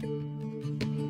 あ。 0.00 1.01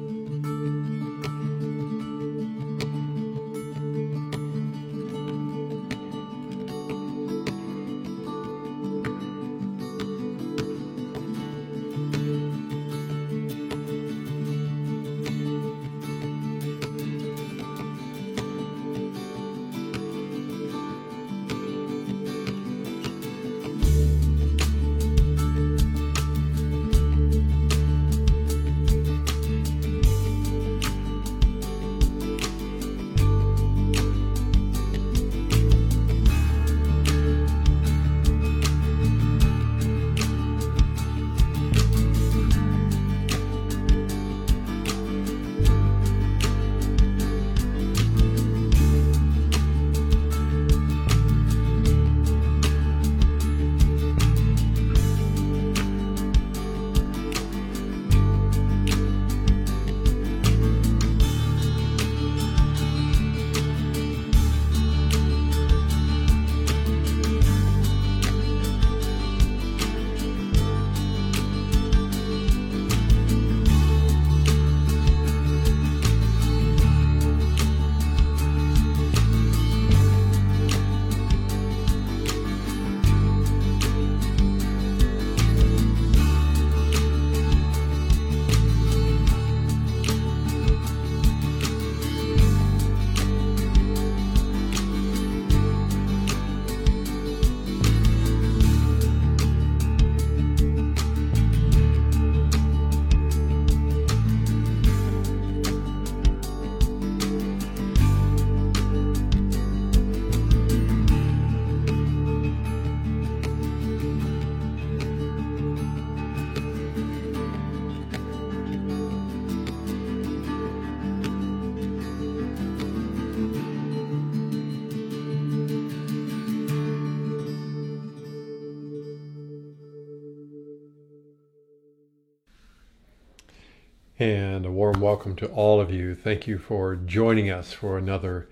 And 134.22 134.64
a 134.64 134.70
warm 134.70 135.00
welcome 135.00 135.34
to 135.34 135.48
all 135.48 135.80
of 135.80 135.90
you. 135.90 136.14
Thank 136.14 136.46
you 136.46 136.56
for 136.56 136.94
joining 136.94 137.50
us 137.50 137.72
for 137.72 137.98
another 137.98 138.48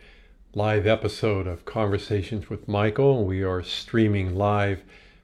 live 0.53 0.84
episode 0.84 1.47
of 1.47 1.64
Conversations 1.64 2.50
with 2.50 2.66
Michael. 2.66 3.25
We 3.25 3.44
are 3.44 3.62
streaming 3.62 4.34
live 4.34 4.82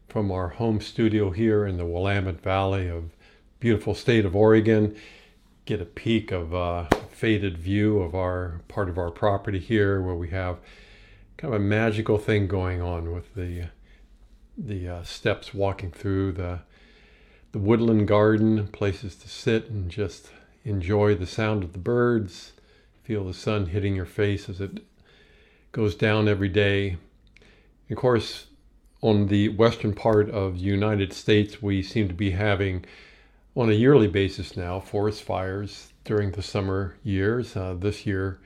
from 0.08 0.30
our 0.30 0.50
home 0.50 0.80
studio 0.80 1.30
here 1.30 1.66
in 1.66 1.78
the 1.78 1.84
Willamette 1.84 2.40
Valley 2.42 2.88
of 2.88 3.10
beautiful 3.58 3.92
state 3.92 4.24
of 4.24 4.36
Oregon. 4.36 4.94
Get 5.64 5.80
a 5.80 5.84
peek 5.84 6.30
of 6.30 6.52
a 6.52 6.88
faded 7.10 7.58
view 7.58 7.98
of 7.98 8.14
our 8.14 8.60
part 8.68 8.88
of 8.88 8.98
our 8.98 9.10
property 9.10 9.58
here 9.58 10.00
where 10.00 10.14
we 10.14 10.28
have 10.28 10.58
kind 11.38 11.52
of 11.52 11.60
a 11.60 11.64
magical 11.64 12.18
thing 12.18 12.46
going 12.46 12.80
on 12.80 13.12
with 13.12 13.34
the 13.34 13.70
the 14.56 14.88
uh, 14.88 15.02
steps 15.02 15.52
walking 15.52 15.90
through 15.90 16.30
the 16.30 16.60
the 17.56 17.62
woodland 17.62 18.06
garden, 18.06 18.67
places 18.67 19.17
to 19.17 19.31
sit 19.31 19.71
and 19.71 19.91
just 19.91 20.28
enjoy 20.67 21.15
the 21.15 21.27
sound 21.27 21.65
of 21.65 21.72
the 21.72 21.78
birds, 21.78 22.53
feel 23.03 23.25
the 23.25 23.33
sun 23.33 23.65
hitting 23.65 23.97
your 23.97 24.05
face 24.05 24.50
as 24.50 24.61
it 24.61 24.84
goes 25.72 25.94
down 25.94 26.28
every 26.28 26.50
day. 26.50 26.99
Of 27.89 27.97
course, 27.97 28.49
on 29.00 29.28
the 29.28 29.49
western 29.49 29.94
part 29.94 30.28
of 30.28 30.56
the 30.56 30.65
United 30.65 31.15
States, 31.15 31.62
we 31.62 31.83
seem 31.83 32.09
to 32.09 32.15
be 32.15 32.33
having, 32.33 32.84
on 33.55 33.71
a 33.71 33.73
yearly 33.73 34.09
basis 34.09 34.55
now, 34.55 34.78
forest 34.78 35.23
fires 35.23 35.94
during 36.05 36.33
the 36.33 36.43
summer 36.43 36.99
years. 37.03 37.56
Uh, 37.56 37.73
this 37.73 38.05
year, 38.05 38.38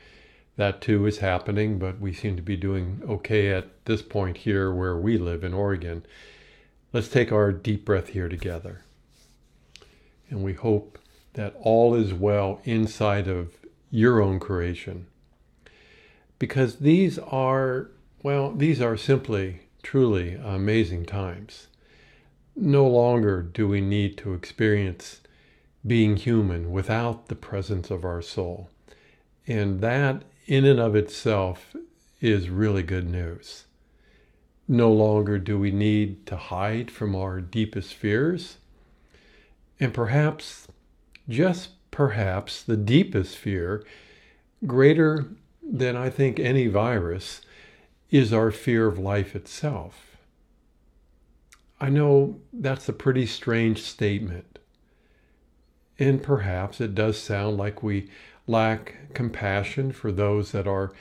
that 0.54 0.80
too 0.80 1.04
is 1.04 1.18
happening, 1.18 1.80
but 1.80 1.98
we 1.98 2.12
seem 2.12 2.36
to 2.36 2.42
be 2.42 2.56
doing 2.56 3.02
okay 3.08 3.50
at 3.50 3.86
this 3.86 4.02
point 4.02 4.36
here 4.36 4.72
where 4.72 4.96
we 4.96 5.18
live 5.18 5.42
in 5.42 5.52
Oregon. 5.52 6.06
Let's 6.92 7.08
take 7.08 7.32
our 7.32 7.50
deep 7.50 7.84
breath 7.84 8.10
here 8.10 8.28
together. 8.28 8.82
And 10.30 10.42
we 10.42 10.54
hope 10.54 10.98
that 11.34 11.54
all 11.60 11.94
is 11.94 12.14
well 12.14 12.60
inside 12.64 13.28
of 13.28 13.54
your 13.90 14.22
own 14.22 14.40
creation. 14.40 15.06
Because 16.38 16.76
these 16.76 17.18
are, 17.18 17.90
well, 18.22 18.52
these 18.52 18.80
are 18.80 18.96
simply, 18.96 19.62
truly 19.82 20.34
amazing 20.34 21.04
times. 21.04 21.66
No 22.56 22.86
longer 22.86 23.42
do 23.42 23.68
we 23.68 23.80
need 23.80 24.16
to 24.18 24.32
experience 24.32 25.20
being 25.86 26.16
human 26.16 26.70
without 26.70 27.28
the 27.28 27.34
presence 27.34 27.90
of 27.90 28.04
our 28.04 28.22
soul. 28.22 28.70
And 29.46 29.80
that, 29.80 30.22
in 30.46 30.64
and 30.64 30.78
of 30.78 30.94
itself, 30.94 31.74
is 32.20 32.48
really 32.48 32.82
good 32.82 33.08
news. 33.08 33.64
No 34.68 34.92
longer 34.92 35.38
do 35.38 35.58
we 35.58 35.70
need 35.70 36.26
to 36.26 36.36
hide 36.36 36.90
from 36.90 37.16
our 37.16 37.40
deepest 37.40 37.94
fears. 37.94 38.58
And 39.80 39.94
perhaps 39.94 40.68
just 41.28 41.70
perhaps 41.90 42.62
the 42.62 42.76
deepest 42.76 43.36
fear, 43.36 43.84
greater 44.66 45.26
than 45.62 45.96
I 45.96 46.10
think 46.10 46.38
any 46.38 46.66
virus, 46.66 47.40
is 48.10 48.32
our 48.32 48.50
fear 48.50 48.86
of 48.86 48.98
life 48.98 49.34
itself. 49.34 50.16
I 51.80 51.88
know 51.88 52.40
that's 52.52 52.88
a 52.88 52.92
pretty 52.92 53.24
strange 53.24 53.80
statement. 53.82 54.58
And 55.98 56.22
perhaps 56.22 56.80
it 56.80 56.94
does 56.94 57.18
sound 57.18 57.56
like 57.56 57.82
we 57.82 58.10
lack 58.46 59.14
compassion 59.14 59.92
for 59.92 60.12
those 60.12 60.52
that 60.52 60.66
are 60.66 60.92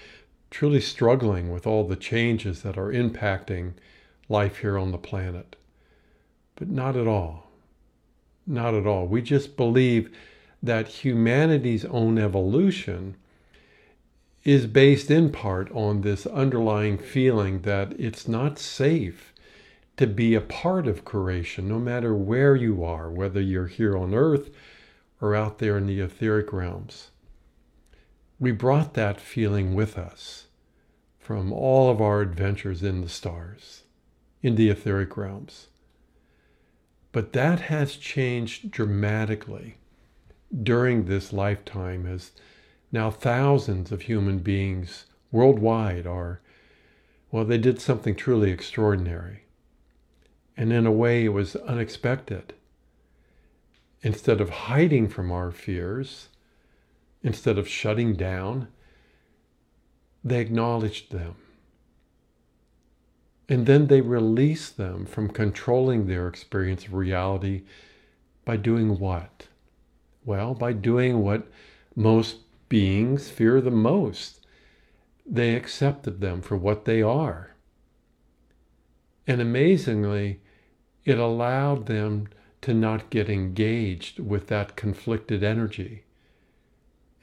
truly 0.51 0.81
struggling 0.81 1.51
with 1.51 1.67
all 1.67 1.87
the 1.87 1.95
changes 1.95 2.61
that 2.61 2.77
are 2.77 2.91
impacting 2.91 3.73
life 4.29 4.57
here 4.57 4.77
on 4.77 4.91
the 4.91 4.97
planet. 4.97 5.55
But 6.55 6.69
not 6.69 6.95
at 6.95 7.07
all. 7.07 7.48
Not 8.51 8.73
at 8.73 8.87
all. 8.87 9.05
We 9.05 9.21
just 9.21 9.55
believe 9.55 10.09
that 10.63 10.87
humanity's 10.87 11.85
own 11.85 12.17
evolution 12.17 13.15
is 14.43 14.65
based 14.65 15.11
in 15.11 15.31
part 15.31 15.71
on 15.71 16.01
this 16.01 16.25
underlying 16.25 16.97
feeling 16.97 17.61
that 17.61 17.93
it's 17.99 18.27
not 18.27 18.57
safe 18.57 19.35
to 19.97 20.07
be 20.07 20.33
a 20.33 20.41
part 20.41 20.87
of 20.87 21.05
creation, 21.05 21.67
no 21.67 21.77
matter 21.77 22.15
where 22.15 22.55
you 22.55 22.83
are, 22.83 23.11
whether 23.11 23.39
you're 23.39 23.67
here 23.67 23.95
on 23.95 24.15
earth 24.15 24.49
or 25.21 25.35
out 25.35 25.59
there 25.59 25.77
in 25.77 25.85
the 25.85 25.99
etheric 25.99 26.51
realms. 26.51 27.11
We 28.39 28.51
brought 28.51 28.95
that 28.95 29.21
feeling 29.21 29.75
with 29.75 29.95
us 29.95 30.47
from 31.19 31.53
all 31.53 31.91
of 31.91 32.01
our 32.01 32.21
adventures 32.21 32.81
in 32.81 33.01
the 33.01 33.09
stars, 33.09 33.83
in 34.41 34.55
the 34.55 34.69
etheric 34.69 35.15
realms. 35.15 35.68
But 37.11 37.33
that 37.33 37.59
has 37.61 37.95
changed 37.95 38.71
dramatically 38.71 39.77
during 40.63 41.05
this 41.05 41.33
lifetime 41.33 42.05
as 42.05 42.31
now 42.91 43.09
thousands 43.11 43.91
of 43.91 44.03
human 44.03 44.39
beings 44.39 45.05
worldwide 45.31 46.05
are, 46.07 46.41
well, 47.31 47.45
they 47.45 47.57
did 47.57 47.79
something 47.81 48.15
truly 48.15 48.51
extraordinary. 48.51 49.41
And 50.57 50.73
in 50.73 50.85
a 50.85 50.91
way, 50.91 51.25
it 51.25 51.29
was 51.29 51.55
unexpected. 51.55 52.53
instead 54.01 54.39
of 54.41 54.49
hiding 54.49 55.07
from 55.09 55.31
our 55.31 55.51
fears, 55.51 56.29
instead 57.23 57.57
of 57.57 57.67
shutting 57.67 58.13
down, 58.13 58.67
they 60.23 60.39
acknowledged 60.39 61.11
them. 61.11 61.35
And 63.49 63.65
then 63.65 63.87
they 63.87 64.01
release 64.01 64.69
them 64.69 65.07
from 65.07 65.29
controlling 65.29 66.05
their 66.05 66.27
experience 66.27 66.85
of 66.85 66.93
reality 66.93 67.63
by 68.45 68.57
doing 68.57 68.99
what? 68.99 69.47
Well, 70.23 70.53
by 70.53 70.73
doing 70.73 71.23
what 71.23 71.47
most 71.95 72.37
beings 72.69 73.31
fear 73.31 73.59
the 73.59 73.71
most. 73.71 74.45
They 75.25 75.55
accepted 75.55 76.21
them 76.21 76.43
for 76.43 76.55
what 76.55 76.85
they 76.85 77.01
are. 77.01 77.55
And 79.25 79.41
amazingly, 79.41 80.41
it 81.03 81.17
allowed 81.17 81.87
them 81.87 82.27
to 82.61 82.73
not 82.75 83.09
get 83.09 83.29
engaged 83.29 84.19
with 84.19 84.45
that 84.47 84.75
conflicted 84.75 85.43
energy 85.43 86.03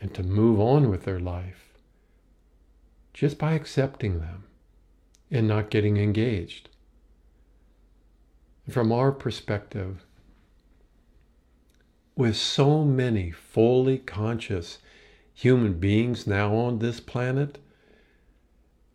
and 0.01 0.13
to 0.15 0.25
move 0.25 0.59
on 0.59 0.91
with 0.91 1.05
their 1.05 1.21
life 1.21 1.73
just 3.13 3.39
by 3.39 3.53
accepting 3.53 4.19
them 4.21 4.46
and 5.31 5.49
not 5.49 5.71
getting 5.71 5.97
engaged. 5.97 6.69
From 8.69 8.93
our 8.93 9.13
perspective, 9.13 10.05
with 12.17 12.37
so 12.37 12.85
many 12.85 13.31
fully 13.31 13.99
conscious 13.99 14.79
human 15.35 15.75
beings 15.75 16.27
now 16.27 16.55
on 16.55 16.79
this 16.79 16.99
planet, 16.99 17.59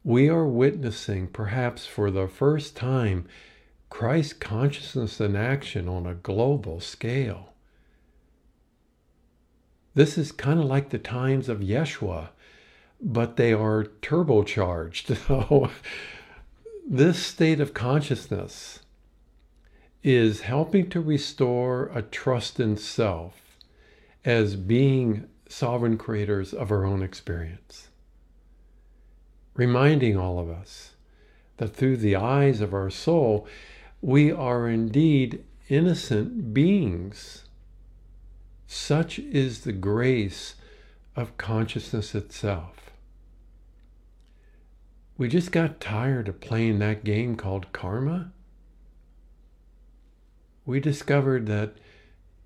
we 0.03 0.27
are 0.27 0.47
witnessing, 0.47 1.27
perhaps 1.27 1.85
for 1.85 2.09
the 2.09 2.27
first 2.27 2.75
time, 2.75 3.27
Christ 3.89 4.39
consciousness 4.39 5.21
in 5.21 5.35
action 5.35 5.87
on 5.87 6.07
a 6.07 6.15
global 6.15 6.79
scale. 6.79 7.53
This 9.93 10.17
is 10.17 10.31
kind 10.31 10.59
of 10.59 10.65
like 10.65 10.89
the 10.89 10.97
times 10.97 11.49
of 11.49 11.59
Yeshua, 11.59 12.29
but 12.99 13.35
they 13.35 13.53
are 13.53 13.83
turbocharged. 14.01 15.17
this 16.93 17.25
state 17.25 17.61
of 17.61 17.73
consciousness 17.73 18.79
is 20.03 20.41
helping 20.41 20.89
to 20.89 20.99
restore 20.99 21.89
a 21.95 22.01
trust 22.01 22.59
in 22.59 22.75
self 22.75 23.55
as 24.25 24.57
being 24.57 25.25
sovereign 25.47 25.97
creators 25.97 26.53
of 26.53 26.69
our 26.69 26.83
own 26.83 27.01
experience. 27.01 27.87
Reminding 29.53 30.17
all 30.17 30.37
of 30.37 30.49
us 30.49 30.91
that 31.55 31.73
through 31.73 31.95
the 31.95 32.17
eyes 32.17 32.59
of 32.59 32.73
our 32.73 32.89
soul, 32.89 33.47
we 34.01 34.29
are 34.29 34.67
indeed 34.67 35.45
innocent 35.69 36.53
beings. 36.53 37.45
Such 38.67 39.17
is 39.17 39.61
the 39.61 39.71
grace 39.71 40.55
of 41.15 41.37
consciousness 41.37 42.13
itself. 42.13 42.80
We 45.21 45.27
just 45.27 45.51
got 45.51 45.79
tired 45.79 46.27
of 46.29 46.41
playing 46.41 46.79
that 46.79 47.03
game 47.03 47.35
called 47.35 47.71
karma. 47.73 48.31
We 50.65 50.79
discovered 50.79 51.45
that 51.45 51.75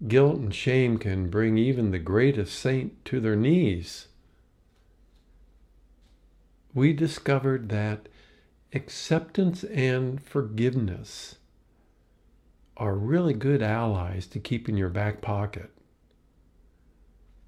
guilt 0.10 0.40
and 0.40 0.54
shame 0.54 0.98
can 0.98 1.30
bring 1.30 1.58
even 1.58 1.92
the 1.92 2.00
greatest 2.00 2.60
saint 2.60 3.06
to 3.06 3.22
their 3.22 3.38
knees. 3.38 4.08
We 6.74 6.92
discovered 6.92 7.70
that 7.70 8.10
acceptance 8.74 9.64
and 9.64 10.22
forgiveness 10.22 11.36
are 12.76 12.96
really 12.96 13.36
good 13.36 13.64
allies 13.64 14.28
to 14.28 14.40
keep 14.42 14.68
in 14.68 14.76
your 14.76 14.90
back 14.90 15.22
pocket. 15.22 15.72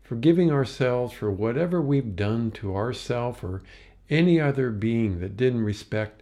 Forgiving 0.03 0.53
ourselves 0.53 1.11
for 1.11 1.29
whatever 1.29 1.81
we've 1.81 2.15
done 2.15 2.49
to 2.51 2.73
ourselves 2.73 3.43
or 3.43 3.63
any 4.09 4.39
other 4.39 4.69
being 4.69 5.19
that 5.19 5.37
didn't 5.37 5.63
respect 5.63 6.21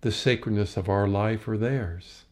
the 0.00 0.12
sacredness 0.12 0.76
of 0.76 0.88
our 0.88 1.08
life 1.08 1.48
or 1.48 1.56
theirs. 1.56 2.24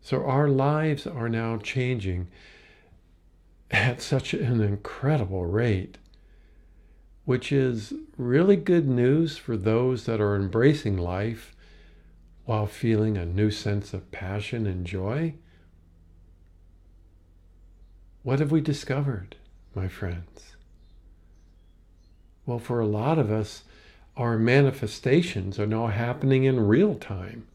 So 0.00 0.24
our 0.24 0.48
lives 0.48 1.06
are 1.06 1.28
now 1.28 1.56
changing 1.56 2.28
at 3.70 4.00
such 4.00 4.34
an 4.34 4.60
incredible 4.60 5.46
rate, 5.46 5.98
which 7.24 7.50
is 7.50 7.94
really 8.16 8.56
good 8.56 8.86
news 8.86 9.36
for 9.38 9.56
those 9.56 10.04
that 10.04 10.20
are 10.20 10.36
embracing 10.36 10.96
life 10.96 11.54
while 12.44 12.66
feeling 12.66 13.16
a 13.16 13.24
new 13.24 13.50
sense 13.50 13.94
of 13.94 14.10
passion 14.10 14.66
and 14.66 14.86
joy? 14.86 15.34
What 18.22 18.38
have 18.38 18.52
we 18.52 18.60
discovered, 18.60 19.36
my 19.74 19.88
friends? 19.88 20.53
Well, 22.46 22.58
for 22.58 22.80
a 22.80 22.86
lot 22.86 23.18
of 23.18 23.30
us, 23.30 23.62
our 24.16 24.38
manifestations 24.38 25.58
are 25.58 25.66
now 25.66 25.88
happening 25.88 26.44
in 26.44 26.66
real 26.66 26.94
time. 26.94 27.46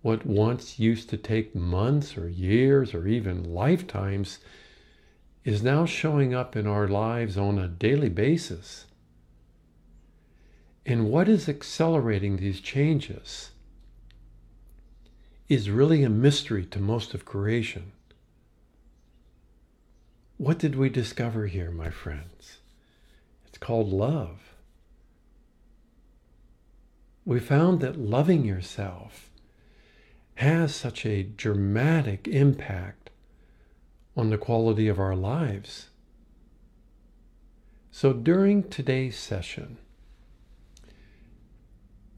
What 0.00 0.26
once 0.26 0.78
used 0.78 1.10
to 1.10 1.16
take 1.16 1.54
months 1.54 2.16
or 2.16 2.28
years 2.28 2.94
or 2.94 3.06
even 3.06 3.54
lifetimes 3.54 4.38
is 5.44 5.62
now 5.62 5.86
showing 5.86 6.34
up 6.34 6.56
in 6.56 6.66
our 6.66 6.88
lives 6.88 7.36
on 7.36 7.58
a 7.58 7.68
daily 7.68 8.08
basis. 8.08 8.86
And 10.86 11.10
what 11.10 11.28
is 11.28 11.48
accelerating 11.48 12.36
these 12.36 12.60
changes 12.60 13.50
is 15.48 15.70
really 15.70 16.02
a 16.02 16.08
mystery 16.08 16.64
to 16.66 16.80
most 16.80 17.14
of 17.14 17.24
creation. 17.24 17.92
What 20.38 20.58
did 20.58 20.74
we 20.74 20.88
discover 20.88 21.46
here, 21.46 21.70
my 21.70 21.90
friends? 21.90 22.58
Called 23.62 23.92
love. 23.92 24.56
We 27.24 27.38
found 27.38 27.80
that 27.80 27.96
loving 27.96 28.44
yourself 28.44 29.30
has 30.34 30.74
such 30.74 31.06
a 31.06 31.22
dramatic 31.22 32.26
impact 32.26 33.10
on 34.16 34.30
the 34.30 34.36
quality 34.36 34.88
of 34.88 34.98
our 34.98 35.14
lives. 35.14 35.90
So 37.92 38.12
during 38.12 38.68
today's 38.68 39.16
session, 39.16 39.78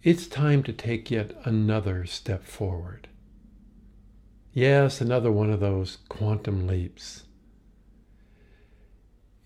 it's 0.03 0.27
time 0.27 0.63
to 0.63 0.73
take 0.73 1.11
yet 1.11 1.37
another 1.45 2.07
step 2.07 2.47
forward. 2.47 3.07
Yes, 4.55 5.03
another 5.03 5.31
one 5.31 5.51
of 5.51 5.61
those 5.61 5.99
quantum 6.09 6.67
leaps. 6.67 7.25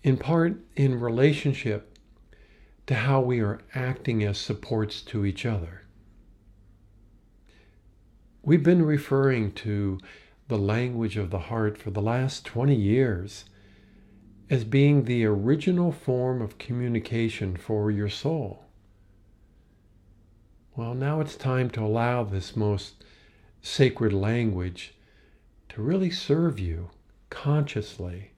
In 0.01 0.15
part, 0.15 0.55
in 0.77 0.97
relationship 0.97 1.88
to 2.89 2.95
how 2.95 3.21
we 3.21 3.39
are 3.39 3.61
acting 3.75 4.23
as 4.23 4.35
supports 4.35 5.03
to 5.03 5.23
each 5.23 5.45
other. 5.45 5.83
We've 8.41 8.63
been 8.63 8.83
referring 8.83 9.51
to 9.51 9.99
the 10.47 10.57
language 10.57 11.15
of 11.15 11.29
the 11.29 11.37
heart 11.37 11.77
for 11.77 11.91
the 11.91 12.01
last 12.01 12.45
20 12.47 12.73
years 12.73 13.45
as 14.49 14.63
being 14.63 15.03
the 15.03 15.23
original 15.23 15.91
form 15.91 16.41
of 16.41 16.57
communication 16.57 17.55
for 17.55 17.91
your 17.91 18.09
soul. 18.09 18.65
Well, 20.75 20.95
now 20.95 21.21
it's 21.21 21.35
time 21.35 21.69
to 21.69 21.83
allow 21.83 22.23
this 22.23 22.55
most 22.55 23.03
sacred 23.61 24.13
language 24.13 24.95
to 25.69 25.83
really 25.83 26.09
serve 26.09 26.57
you 26.57 26.89
consciously. 27.29 28.31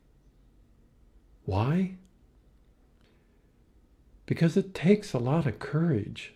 Why? 1.45 1.95
Because 4.31 4.55
it 4.55 4.73
takes 4.73 5.11
a 5.11 5.17
lot 5.17 5.45
of 5.45 5.59
courage 5.59 6.31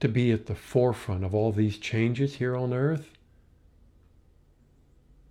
to 0.00 0.08
be 0.08 0.32
at 0.32 0.46
the 0.46 0.54
forefront 0.54 1.22
of 1.22 1.34
all 1.34 1.52
these 1.52 1.76
changes 1.76 2.36
here 2.36 2.56
on 2.56 2.72
earth. 2.72 3.10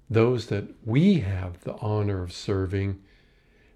Those 0.07 0.45
that 0.49 0.65
we 0.85 1.21
have 1.21 1.61
the 1.61 1.73
honor 1.77 2.21
of 2.21 2.31
serving 2.31 3.01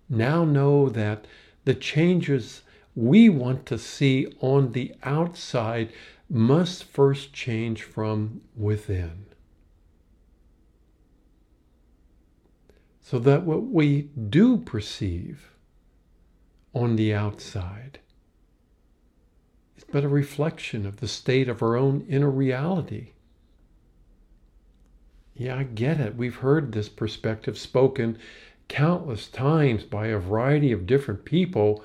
now 0.07 0.45
know 0.45 0.89
that 0.89 1.25
the 1.63 1.73
changes 1.73 2.61
we 2.93 3.29
want 3.29 3.65
to 3.65 3.79
see 3.79 4.27
on 4.41 4.73
the 4.73 4.93
outside 5.01 5.91
must 6.29 6.83
first 6.83 7.33
change 7.33 7.81
from 7.81 8.41
within. 8.55 9.25
So 13.01 13.17
that 13.17 13.41
what 13.41 13.63
we 13.63 14.03
do 14.29 14.57
perceive 14.57 15.54
on 16.75 16.95
the 16.95 17.11
outside 17.13 17.99
but 19.91 20.03
a 20.03 20.09
reflection 20.09 20.85
of 20.85 20.97
the 20.97 21.07
state 21.07 21.47
of 21.47 21.61
our 21.61 21.77
own 21.77 22.05
inner 22.09 22.29
reality. 22.29 23.11
Yeah, 25.33 25.57
I 25.57 25.63
get 25.63 26.01
it. 26.01 26.17
We've 26.17 26.35
heard 26.35 26.73
this 26.73 26.89
perspective 26.89 27.57
spoken 27.57 28.17
countless 28.67 29.29
times 29.29 29.83
by 29.83 30.07
a 30.07 30.19
variety 30.19 30.73
of 30.73 30.85
different 30.85 31.23
people 31.23 31.81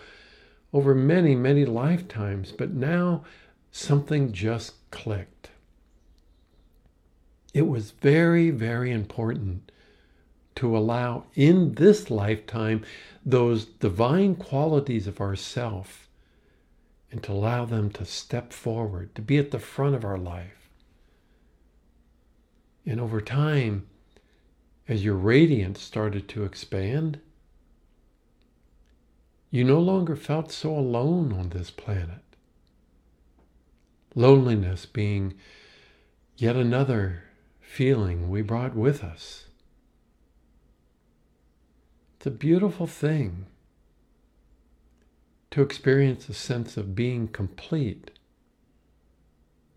over 0.73 0.93
many, 0.93 1.37
many 1.37 1.65
lifetimes, 1.65 2.51
but 2.51 2.73
now 2.73 3.23
something 3.71 4.33
just 4.33 4.91
clicked. 4.91 5.51
it 7.55 7.69
was 7.69 7.93
very, 7.93 8.51
very 8.51 8.91
important 8.91 9.71
to 10.57 10.77
allow 10.77 11.25
in 11.35 11.75
this 11.75 12.11
lifetime 12.11 12.85
those 13.25 13.65
divine 13.65 14.35
qualities 14.35 15.07
of 15.07 15.21
ourself 15.21 16.09
and 17.11 17.23
to 17.23 17.33
allow 17.33 17.65
them 17.65 17.91
to 17.91 18.05
step 18.05 18.53
forward, 18.53 19.15
to 19.15 19.23
be 19.23 19.39
at 19.39 19.51
the 19.51 19.59
front 19.59 19.95
of 19.95 20.05
our 20.05 20.19
life. 20.19 20.69
And 22.87 23.01
over 23.01 23.21
time, 23.21 23.87
as 24.89 25.05
your 25.05 25.15
radiance 25.15 25.81
started 25.81 26.29
to 26.29 26.45
expand, 26.45 27.21
you 29.51 29.65
no 29.65 29.81
longer 29.81 30.17
felt 30.17 30.53
so 30.53 30.77
alone 30.77 31.33
on 31.33 31.51
this 31.51 31.71
planet. 31.71 32.23
Loneliness 34.15 34.87
being 34.87 35.35
yet 36.37 36.57
another 36.57 37.25
feeling 37.61 38.31
we 38.31 38.43
brought 38.43 38.75
with 38.75 39.05
us. 39.05 39.47
It's 42.21 42.27
a 42.27 42.31
beautiful 42.31 42.87
thing 42.87 43.47
to 45.53 45.63
experience 45.63 46.29
a 46.29 46.35
sense 46.35 46.77
of 46.77 46.95
being 46.95 47.29
complete 47.29 48.11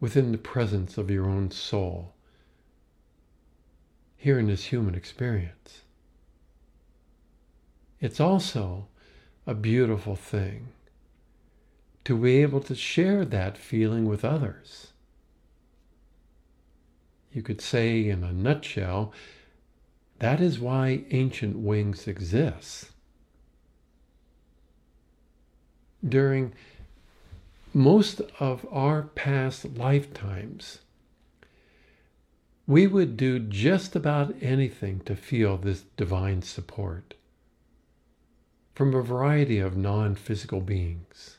within 0.01 0.33
the 0.33 0.37
presence 0.37 0.97
of 0.97 1.09
your 1.09 1.25
own 1.25 1.51
soul 1.51 2.15
here 4.17 4.37
in 4.37 4.47
this 4.47 4.65
human 4.65 4.93
experience. 4.93 5.83
It's 8.01 8.19
also 8.19 8.87
a 9.47 9.53
beautiful 9.53 10.17
thing 10.17 10.67
to 12.03 12.17
be 12.17 12.41
able 12.41 12.59
to 12.59 12.75
share 12.75 13.23
that 13.23 13.57
feeling 13.57 14.05
with 14.05 14.25
others. 14.25 14.91
You 17.31 17.41
could 17.41 17.61
say, 17.61 18.09
in 18.09 18.21
a 18.21 18.33
nutshell, 18.33 19.13
that 20.23 20.39
is 20.39 20.57
why 20.57 21.03
ancient 21.11 21.57
wings 21.57 22.07
exist. 22.07 22.91
During 26.01 26.53
most 27.73 28.21
of 28.39 28.65
our 28.71 29.01
past 29.01 29.65
lifetimes, 29.75 30.79
we 32.65 32.87
would 32.87 33.17
do 33.17 33.37
just 33.37 33.97
about 33.97 34.33
anything 34.41 35.01
to 35.01 35.13
feel 35.13 35.57
this 35.57 35.83
divine 35.97 36.41
support 36.41 37.15
from 38.73 38.95
a 38.95 39.01
variety 39.01 39.59
of 39.59 39.75
non 39.75 40.15
physical 40.15 40.61
beings. 40.61 41.37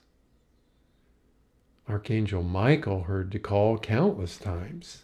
Archangel 1.88 2.42
Michael 2.42 3.04
heard 3.04 3.30
the 3.30 3.38
call 3.38 3.78
countless 3.78 4.36
times. 4.36 5.03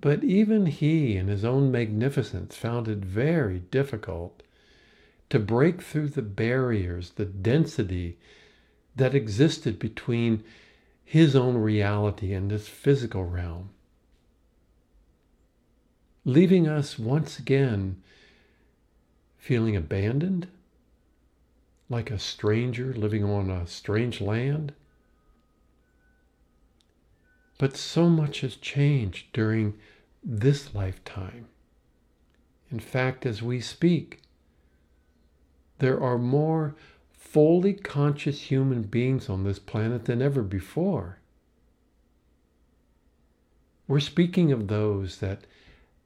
But 0.00 0.22
even 0.22 0.66
he, 0.66 1.16
in 1.16 1.26
his 1.28 1.44
own 1.44 1.72
magnificence, 1.72 2.56
found 2.56 2.86
it 2.88 2.98
very 2.98 3.60
difficult 3.70 4.42
to 5.30 5.38
break 5.38 5.82
through 5.82 6.08
the 6.08 6.22
barriers, 6.22 7.10
the 7.10 7.24
density 7.24 8.16
that 8.94 9.14
existed 9.14 9.78
between 9.78 10.44
his 11.04 11.34
own 11.34 11.56
reality 11.56 12.32
and 12.32 12.50
this 12.50 12.68
physical 12.68 13.24
realm, 13.24 13.70
leaving 16.24 16.68
us 16.68 16.98
once 16.98 17.38
again 17.38 18.02
feeling 19.38 19.74
abandoned, 19.74 20.46
like 21.88 22.10
a 22.10 22.18
stranger 22.18 22.92
living 22.92 23.24
on 23.24 23.50
a 23.50 23.66
strange 23.66 24.20
land. 24.20 24.74
But 27.58 27.76
so 27.76 28.08
much 28.08 28.40
has 28.42 28.54
changed 28.54 29.32
during 29.32 29.74
this 30.22 30.74
lifetime. 30.74 31.46
In 32.70 32.78
fact, 32.78 33.26
as 33.26 33.42
we 33.42 33.60
speak, 33.60 34.20
there 35.78 36.00
are 36.00 36.18
more 36.18 36.76
fully 37.10 37.74
conscious 37.74 38.42
human 38.42 38.82
beings 38.82 39.28
on 39.28 39.44
this 39.44 39.58
planet 39.58 40.04
than 40.04 40.22
ever 40.22 40.42
before. 40.42 41.18
We're 43.86 44.00
speaking 44.00 44.52
of 44.52 44.68
those 44.68 45.18
that 45.18 45.46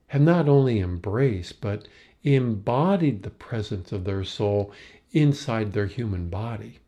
have 0.09 0.23
not 0.23 0.49
only 0.49 0.79
embraced, 0.79 1.61
but 1.61 1.89
embodied 2.23 3.23
the 3.23 3.31
presence 3.31 3.93
of 3.93 4.05
their 4.05 4.25
soul 4.25 4.73
inside 5.13 5.73
their 5.73 5.87
human 5.87 6.29
body. 6.29 6.79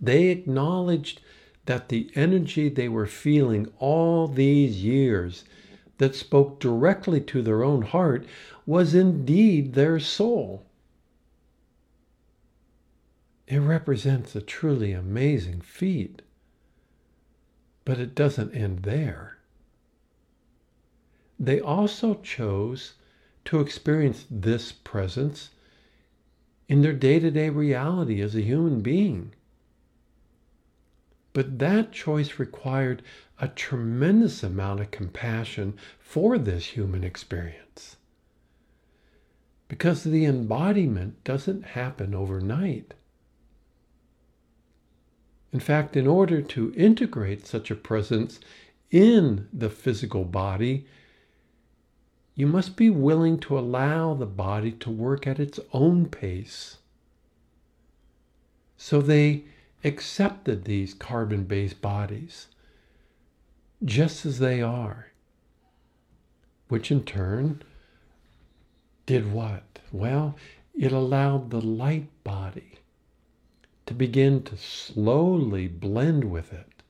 They 0.00 0.28
acknowledged 0.28 1.20
that 1.66 1.88
the 1.88 2.10
energy 2.14 2.68
they 2.68 2.88
were 2.88 3.06
feeling 3.06 3.70
all 3.78 4.26
these 4.26 4.82
years 4.82 5.44
that 5.98 6.14
spoke 6.14 6.60
directly 6.60 7.20
to 7.20 7.42
their 7.42 7.62
own 7.62 7.82
heart 7.82 8.26
was 8.64 8.94
indeed 8.94 9.74
their 9.74 9.98
soul. 9.98 10.66
It 13.46 13.58
represents 13.58 14.34
a 14.34 14.40
truly 14.40 14.92
amazing 14.92 15.60
feat. 15.60 16.22
But 17.84 17.98
it 17.98 18.16
doesn't 18.16 18.54
end 18.54 18.80
there. 18.82 19.38
They 21.38 21.60
also 21.60 22.14
chose 22.16 22.94
to 23.44 23.60
experience 23.60 24.26
this 24.28 24.72
presence 24.72 25.50
in 26.68 26.82
their 26.82 26.92
day 26.92 27.20
to 27.20 27.30
day 27.30 27.48
reality 27.48 28.20
as 28.20 28.34
a 28.34 28.40
human 28.40 28.80
being. 28.80 29.32
But 31.36 31.58
that 31.58 31.92
choice 31.92 32.38
required 32.38 33.02
a 33.38 33.48
tremendous 33.48 34.42
amount 34.42 34.80
of 34.80 34.90
compassion 34.90 35.76
for 35.98 36.38
this 36.38 36.64
human 36.64 37.04
experience. 37.04 37.96
Because 39.68 40.02
the 40.02 40.24
embodiment 40.24 41.22
doesn't 41.24 41.66
happen 41.66 42.14
overnight. 42.14 42.94
In 45.52 45.60
fact, 45.60 45.94
in 45.94 46.06
order 46.06 46.40
to 46.40 46.72
integrate 46.74 47.46
such 47.46 47.70
a 47.70 47.76
presence 47.76 48.40
in 48.90 49.46
the 49.52 49.68
physical 49.68 50.24
body, 50.24 50.86
you 52.34 52.46
must 52.46 52.76
be 52.76 52.88
willing 52.88 53.38
to 53.40 53.58
allow 53.58 54.14
the 54.14 54.24
body 54.24 54.72
to 54.72 54.88
work 54.88 55.26
at 55.26 55.38
its 55.38 55.60
own 55.74 56.06
pace. 56.06 56.78
So 58.78 59.02
they 59.02 59.44
accepted 59.86 60.64
these 60.64 60.94
carbon 60.94 61.44
based 61.44 61.80
bodies 61.80 62.48
just 63.84 64.26
as 64.26 64.38
they 64.40 64.60
are, 64.60 65.12
which 66.68 66.90
in 66.90 67.04
turn 67.04 67.62
did 69.06 69.32
what? 69.32 69.78
Well, 69.92 70.34
it 70.74 70.92
allowed 70.92 71.50
the 71.50 71.60
light 71.60 72.08
body 72.24 72.80
to 73.86 73.94
begin 73.94 74.42
to 74.42 74.56
slowly 74.56 75.68
blend 75.68 76.24
with 76.24 76.52
it. 76.52 76.82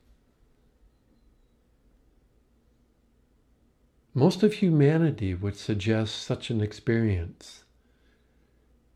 Most 4.15 4.41
of 4.41 4.53
humanity 4.53 5.35
would 5.35 5.55
suggest 5.55 6.23
such 6.23 6.49
an 6.49 6.59
experience 6.59 7.63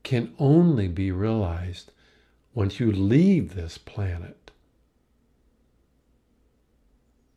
can 0.02 0.34
only 0.40 0.88
be 0.88 1.12
realized 1.12 1.92
once 2.54 2.80
you 2.80 2.92
leave 2.92 3.56
this 3.56 3.78
planet. 3.78 4.52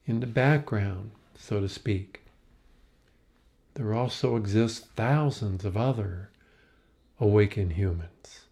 In 0.06 0.21
the 0.21 0.26
background, 0.26 1.12
so 1.38 1.61
to 1.61 1.68
speak, 1.68 2.23
there 3.75 3.94
also 3.94 4.37
exist 4.37 4.87
thousands 4.97 5.64
of 5.64 5.76
other 5.76 6.30
awakened 7.21 7.75
humans, 7.75 8.47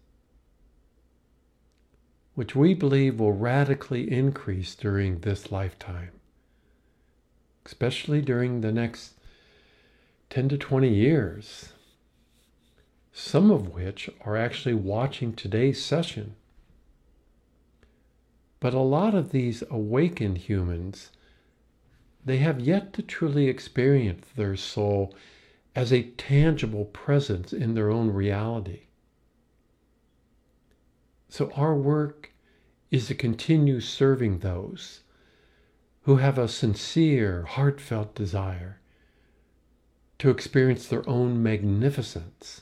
which 2.35 2.55
we 2.55 2.73
believe 2.73 3.19
will 3.19 3.33
radically 3.33 4.09
increase 4.11 4.73
during 4.73 5.19
this 5.19 5.51
lifetime, 5.51 6.11
especially 7.65 8.21
during 8.21 8.61
the 8.61 8.71
next 8.71 9.13
10 10.29 10.49
to 10.49 10.57
20 10.57 10.89
years, 10.89 11.73
some 13.11 13.51
of 13.51 13.73
which 13.73 14.09
are 14.25 14.35
actually 14.35 14.73
watching 14.73 15.33
today's 15.33 15.83
session 15.83 16.35
but 18.63 18.73
a 18.73 18.79
lot 18.79 19.13
of 19.13 19.31
these 19.31 19.61
awakened 19.69 20.37
humans, 20.37 21.11
they 22.23 22.37
have 22.37 22.61
yet 22.61 22.93
to 22.93 23.01
truly 23.01 23.49
experience 23.49 24.25
their 24.37 24.55
soul 24.55 25.13
as 25.75 25.91
a 25.91 26.03
tangible 26.11 26.85
presence 26.85 27.51
in 27.51 27.73
their 27.73 27.89
own 27.89 28.09
reality. 28.09 28.83
So 31.27 31.51
our 31.57 31.75
work 31.75 32.31
is 32.89 33.07
to 33.07 33.15
continue 33.15 33.81
serving 33.81 34.39
those 34.39 35.01
who 36.03 36.15
have 36.15 36.37
a 36.37 36.47
sincere, 36.47 37.43
heartfelt 37.43 38.15
desire 38.15 38.79
to 40.19 40.29
experience 40.29 40.87
their 40.87 41.03
own 41.09 41.43
magnificence. 41.43 42.61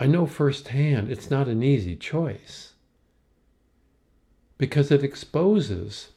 I 0.00 0.06
know 0.06 0.24
firsthand 0.24 1.10
it's 1.10 1.30
not 1.30 1.46
an 1.46 1.62
easy 1.62 1.94
choice 1.94 2.71
because 4.62 4.92
it 4.92 5.02
exposes 5.02 6.10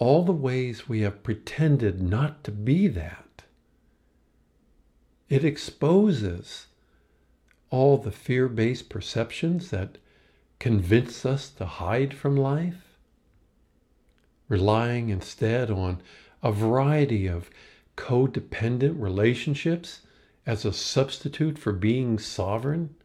all 0.00 0.24
the 0.24 0.32
ways 0.32 0.88
we 0.88 1.02
have 1.02 1.22
pretended 1.22 2.02
not 2.02 2.42
to 2.42 2.50
be 2.50 2.88
that. 2.88 3.44
It 5.28 5.44
exposes 5.44 6.66
all 7.70 7.96
the 7.96 8.10
fear 8.10 8.48
based 8.48 8.88
perceptions 8.88 9.70
that 9.70 9.98
convince 10.58 11.24
us 11.24 11.48
to 11.50 11.64
hide 11.64 12.12
from 12.12 12.36
life, 12.36 12.98
relying 14.48 15.10
instead 15.10 15.70
on 15.70 16.02
a 16.42 16.50
variety 16.50 17.28
of 17.28 17.50
codependent 17.96 19.00
relationships 19.00 20.00
as 20.44 20.64
a 20.64 20.72
substitute 20.72 21.56
for 21.56 21.70
being 21.72 22.18
sovereign. 22.18 22.96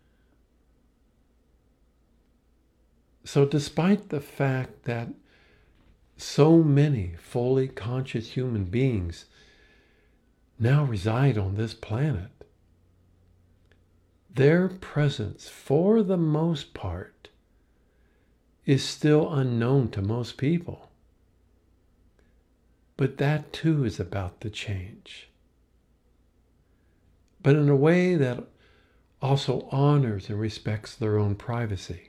So, 3.32 3.46
despite 3.46 4.10
the 4.10 4.22
fact 4.22 4.86
that 4.86 5.10
so 6.18 6.64
many 6.64 7.14
fully 7.20 7.68
conscious 7.68 8.32
human 8.32 8.64
beings 8.64 9.26
now 10.58 10.84
reside 10.84 11.38
on 11.38 11.54
this 11.54 11.76
planet, 11.76 12.32
their 14.34 14.68
presence, 14.68 15.48
for 15.48 16.02
the 16.02 16.18
most 16.18 16.74
part, 16.74 17.30
is 18.66 18.84
still 18.84 19.32
unknown 19.32 19.90
to 19.92 20.02
most 20.02 20.36
people. 20.36 20.90
But 22.98 23.20
that 23.20 23.54
too 23.54 23.86
is 23.86 24.00
about 24.00 24.42
to 24.42 24.50
change. 24.50 25.30
But 27.44 27.56
in 27.56 27.70
a 27.70 27.76
way 27.76 28.16
that 28.16 28.44
also 29.22 29.70
honors 29.72 30.32
and 30.32 30.40
respects 30.40 30.96
their 30.96 31.20
own 31.20 31.36
privacy. 31.36 32.09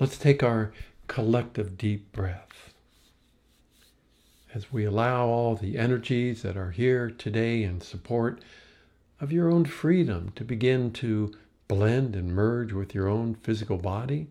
Let's 0.00 0.16
take 0.16 0.42
our 0.42 0.72
collective 1.08 1.76
deep 1.76 2.10
breath 2.10 2.72
as 4.54 4.72
we 4.72 4.86
allow 4.86 5.26
all 5.26 5.54
the 5.54 5.76
energies 5.76 6.40
that 6.40 6.56
are 6.56 6.70
here 6.70 7.10
today 7.10 7.62
in 7.62 7.82
support 7.82 8.42
of 9.20 9.30
your 9.30 9.50
own 9.50 9.66
freedom 9.66 10.32
to 10.36 10.42
begin 10.42 10.90
to 10.92 11.34
blend 11.68 12.16
and 12.16 12.34
merge 12.34 12.72
with 12.72 12.94
your 12.94 13.08
own 13.08 13.34
physical 13.34 13.76
body. 13.76 14.28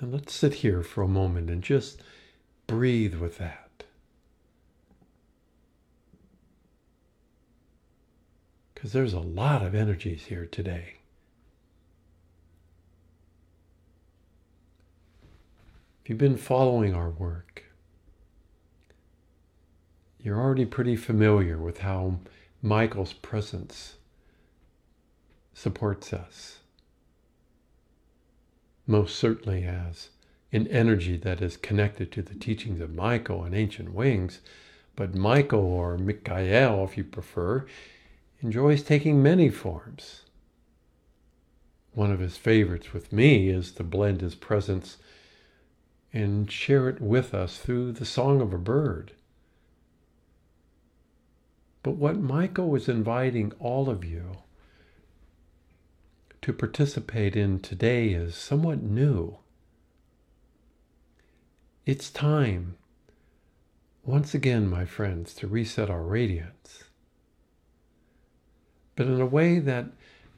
And 0.00 0.12
let's 0.12 0.34
sit 0.34 0.54
here 0.54 0.82
for 0.82 1.02
a 1.02 1.08
moment 1.08 1.48
and 1.48 1.62
just 1.62 2.02
breathe 2.66 3.14
with 3.14 3.38
that. 3.38 3.84
Because 8.74 8.92
there's 8.92 9.12
a 9.12 9.20
lot 9.20 9.62
of 9.62 9.76
energies 9.76 10.24
here 10.24 10.46
today. 10.46 10.94
If 15.99 15.99
you've 16.10 16.18
been 16.18 16.36
following 16.36 16.92
our 16.92 17.08
work, 17.08 17.62
you're 20.18 20.40
already 20.40 20.66
pretty 20.66 20.96
familiar 20.96 21.56
with 21.56 21.78
how 21.78 22.18
Michael's 22.60 23.12
presence 23.12 23.94
supports 25.54 26.12
us. 26.12 26.58
Most 28.88 29.14
certainly 29.14 29.62
as 29.62 30.08
an 30.50 30.66
energy 30.66 31.16
that 31.16 31.40
is 31.40 31.56
connected 31.56 32.10
to 32.10 32.22
the 32.22 32.34
teachings 32.34 32.80
of 32.80 32.92
Michael 32.92 33.44
and 33.44 33.54
ancient 33.54 33.94
wings, 33.94 34.40
but 34.96 35.14
Michael, 35.14 35.60
or 35.60 35.96
Michael 35.96 36.82
if 36.82 36.96
you 36.96 37.04
prefer, 37.04 37.64
enjoys 38.40 38.82
taking 38.82 39.22
many 39.22 39.48
forms. 39.48 40.22
One 41.92 42.10
of 42.10 42.18
his 42.18 42.36
favorites 42.36 42.92
with 42.92 43.12
me 43.12 43.48
is 43.48 43.70
to 43.72 43.84
blend 43.84 44.22
his 44.22 44.34
presence 44.34 44.96
and 46.12 46.50
share 46.50 46.88
it 46.88 47.00
with 47.00 47.34
us 47.34 47.58
through 47.58 47.92
the 47.92 48.04
song 48.04 48.40
of 48.40 48.52
a 48.52 48.58
bird. 48.58 49.12
But 51.82 51.96
what 51.96 52.20
Michael 52.20 52.68
was 52.68 52.88
inviting 52.88 53.52
all 53.58 53.88
of 53.88 54.04
you 54.04 54.38
to 56.42 56.52
participate 56.52 57.36
in 57.36 57.60
today 57.60 58.08
is 58.08 58.34
somewhat 58.34 58.82
new. 58.82 59.38
It's 61.86 62.10
time, 62.10 62.76
once 64.04 64.34
again, 64.34 64.68
my 64.68 64.84
friends, 64.84 65.34
to 65.34 65.46
reset 65.46 65.90
our 65.90 66.02
radiance. 66.02 66.84
But 68.96 69.06
in 69.06 69.20
a 69.20 69.26
way 69.26 69.58
that 69.58 69.86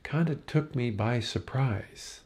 kind 0.02 0.28
of 0.28 0.46
took 0.46 0.74
me 0.74 0.90
by 0.90 1.20
surprise. 1.20 2.21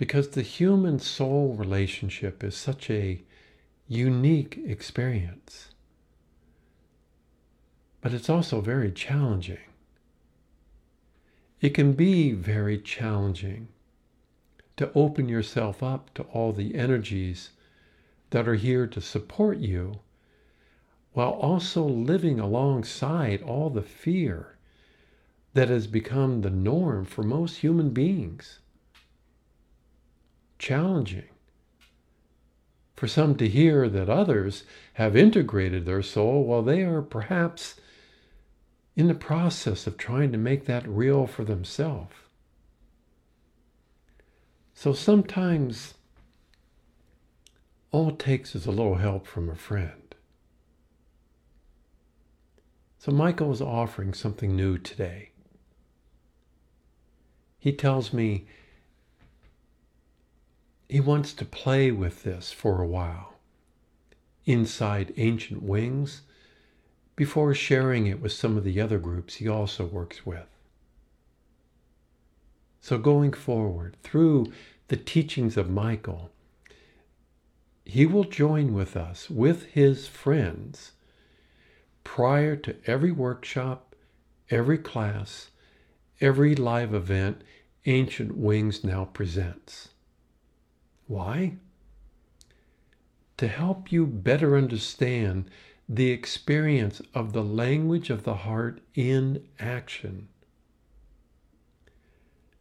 Because 0.00 0.30
the 0.30 0.42
human 0.42 0.98
soul 0.98 1.52
relationship 1.52 2.42
is 2.42 2.56
such 2.56 2.88
a 2.88 3.20
unique 3.86 4.58
experience 4.64 5.70
but 8.00 8.12
it's 8.14 8.30
also 8.30 8.60
very 8.60 8.90
challenging. 8.90 9.58
It 11.60 11.70
can 11.70 11.92
be 11.92 12.32
very 12.32 12.78
challenging 12.78 13.68
to 14.76 14.90
open 14.94 15.28
yourself 15.28 15.82
up 15.82 16.12
to 16.14 16.22
all 16.32 16.52
the 16.52 16.74
energies 16.74 17.50
that 18.30 18.48
are 18.48 18.54
here 18.54 18.86
to 18.86 19.00
support 19.00 19.58
you 19.58 20.00
while 21.12 21.32
also 21.32 21.84
living 21.84 22.40
alongside 22.40 23.42
all 23.42 23.68
the 23.68 23.82
fear 23.82 24.56
that 25.52 25.68
has 25.68 25.86
become 25.86 26.40
the 26.40 26.50
norm 26.50 27.04
for 27.04 27.22
most 27.22 27.56
human 27.56 27.90
beings. 27.90 28.60
Challenging 30.60 31.24
for 32.94 33.08
some 33.08 33.34
to 33.36 33.48
hear 33.48 33.88
that 33.88 34.10
others 34.10 34.64
have 34.92 35.16
integrated 35.16 35.86
their 35.86 36.02
soul 36.02 36.44
while 36.44 36.60
they 36.62 36.82
are 36.82 37.00
perhaps 37.00 37.76
in 38.94 39.08
the 39.08 39.14
process 39.14 39.86
of 39.86 39.96
trying 39.96 40.30
to 40.32 40.36
make 40.36 40.66
that 40.66 40.86
real 40.86 41.26
for 41.26 41.44
themselves. 41.44 42.14
So 44.74 44.92
sometimes 44.92 45.94
all 47.90 48.10
it 48.10 48.18
takes 48.18 48.54
is 48.54 48.66
a 48.66 48.70
little 48.70 48.96
help 48.96 49.26
from 49.26 49.48
a 49.48 49.56
friend. 49.56 50.14
So 52.98 53.12
Michael 53.12 53.50
is 53.50 53.62
offering 53.62 54.12
something 54.12 54.54
new 54.54 54.76
today. 54.76 55.30
He 57.58 57.72
tells 57.72 58.12
me 58.12 58.46
he 60.90 61.00
wants 61.00 61.32
to 61.32 61.44
play 61.44 61.92
with 61.92 62.24
this 62.24 62.52
for 62.52 62.82
a 62.82 62.86
while 62.86 63.34
inside 64.44 65.14
ancient 65.16 65.62
wings 65.62 66.22
before 67.14 67.54
sharing 67.54 68.08
it 68.08 68.20
with 68.20 68.32
some 68.32 68.56
of 68.56 68.64
the 68.64 68.80
other 68.80 68.98
groups 68.98 69.36
he 69.36 69.46
also 69.46 69.84
works 69.84 70.26
with. 70.26 70.48
So, 72.80 72.98
going 72.98 73.32
forward 73.32 73.96
through 74.02 74.52
the 74.88 74.96
teachings 74.96 75.56
of 75.56 75.70
Michael, 75.70 76.30
he 77.84 78.04
will 78.06 78.24
join 78.24 78.72
with 78.72 78.96
us, 78.96 79.30
with 79.30 79.66
his 79.66 80.08
friends, 80.08 80.92
prior 82.02 82.56
to 82.56 82.74
every 82.86 83.12
workshop, 83.12 83.94
every 84.50 84.78
class, 84.78 85.50
every 86.20 86.56
live 86.56 86.94
event 86.94 87.42
Ancient 87.86 88.36
Wings 88.36 88.82
now 88.82 89.04
presents. 89.04 89.90
Why? 91.10 91.56
To 93.38 93.48
help 93.48 93.90
you 93.90 94.06
better 94.06 94.56
understand 94.56 95.50
the 95.88 96.12
experience 96.12 97.02
of 97.12 97.32
the 97.32 97.42
language 97.42 98.10
of 98.10 98.22
the 98.22 98.36
heart 98.36 98.80
in 98.94 99.44
action. 99.58 100.28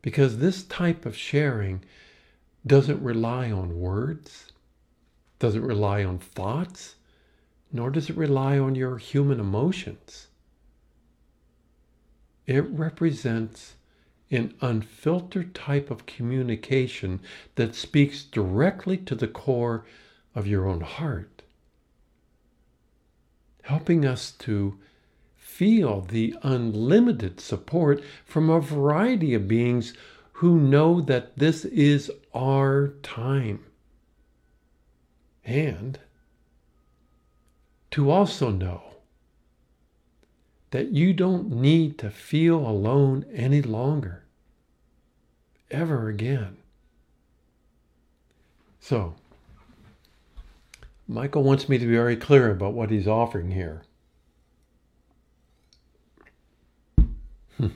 Because 0.01 0.39
this 0.39 0.63
type 0.63 1.05
of 1.05 1.15
sharing 1.15 1.83
doesn't 2.65 3.03
rely 3.03 3.51
on 3.51 3.79
words, 3.79 4.51
doesn't 5.37 5.63
rely 5.63 6.03
on 6.03 6.17
thoughts, 6.17 6.95
nor 7.71 7.91
does 7.91 8.09
it 8.09 8.17
rely 8.17 8.57
on 8.57 8.73
your 8.73 8.97
human 8.97 9.39
emotions. 9.39 10.25
It 12.47 12.67
represents 12.67 13.75
an 14.31 14.53
unfiltered 14.61 15.55
type 15.55 15.89
of 15.89 16.05
communication 16.05 17.19
that 17.55 17.75
speaks 17.75 18.23
directly 18.23 18.97
to 18.97 19.15
the 19.15 19.27
core 19.27 19.85
of 20.35 20.45
your 20.45 20.67
own 20.67 20.81
heart 20.81 21.39
helping 23.69 24.03
us 24.03 24.31
to 24.31 24.79
feel 25.37 26.01
the 26.01 26.35
unlimited 26.41 27.39
support 27.39 28.03
from 28.25 28.49
a 28.49 28.59
variety 28.59 29.35
of 29.35 29.47
beings 29.47 29.93
who 30.33 30.59
know 30.59 30.99
that 30.99 31.37
this 31.37 31.65
is 31.65 32.11
our 32.33 32.95
time. 33.03 33.63
And 35.45 35.99
to 37.91 38.09
also 38.09 38.49
know 38.49 38.81
that 40.71 40.89
you 40.89 41.13
don't 41.13 41.51
need 41.51 41.97
to 41.99 42.09
feel 42.09 42.57
alone 42.57 43.25
any 43.33 43.61
longer. 43.61 44.23
ever 45.71 46.09
again. 46.09 46.57
So, 48.79 49.13
Michael 51.07 51.43
wants 51.43 51.69
me 51.69 51.77
to 51.77 51.85
be 51.85 51.93
very 51.93 52.15
clear 52.15 52.51
about 52.51 52.73
what 52.73 52.89
he's 52.89 53.07
offering 53.07 53.51
here. 53.51 53.83
Hmm. 57.57 57.67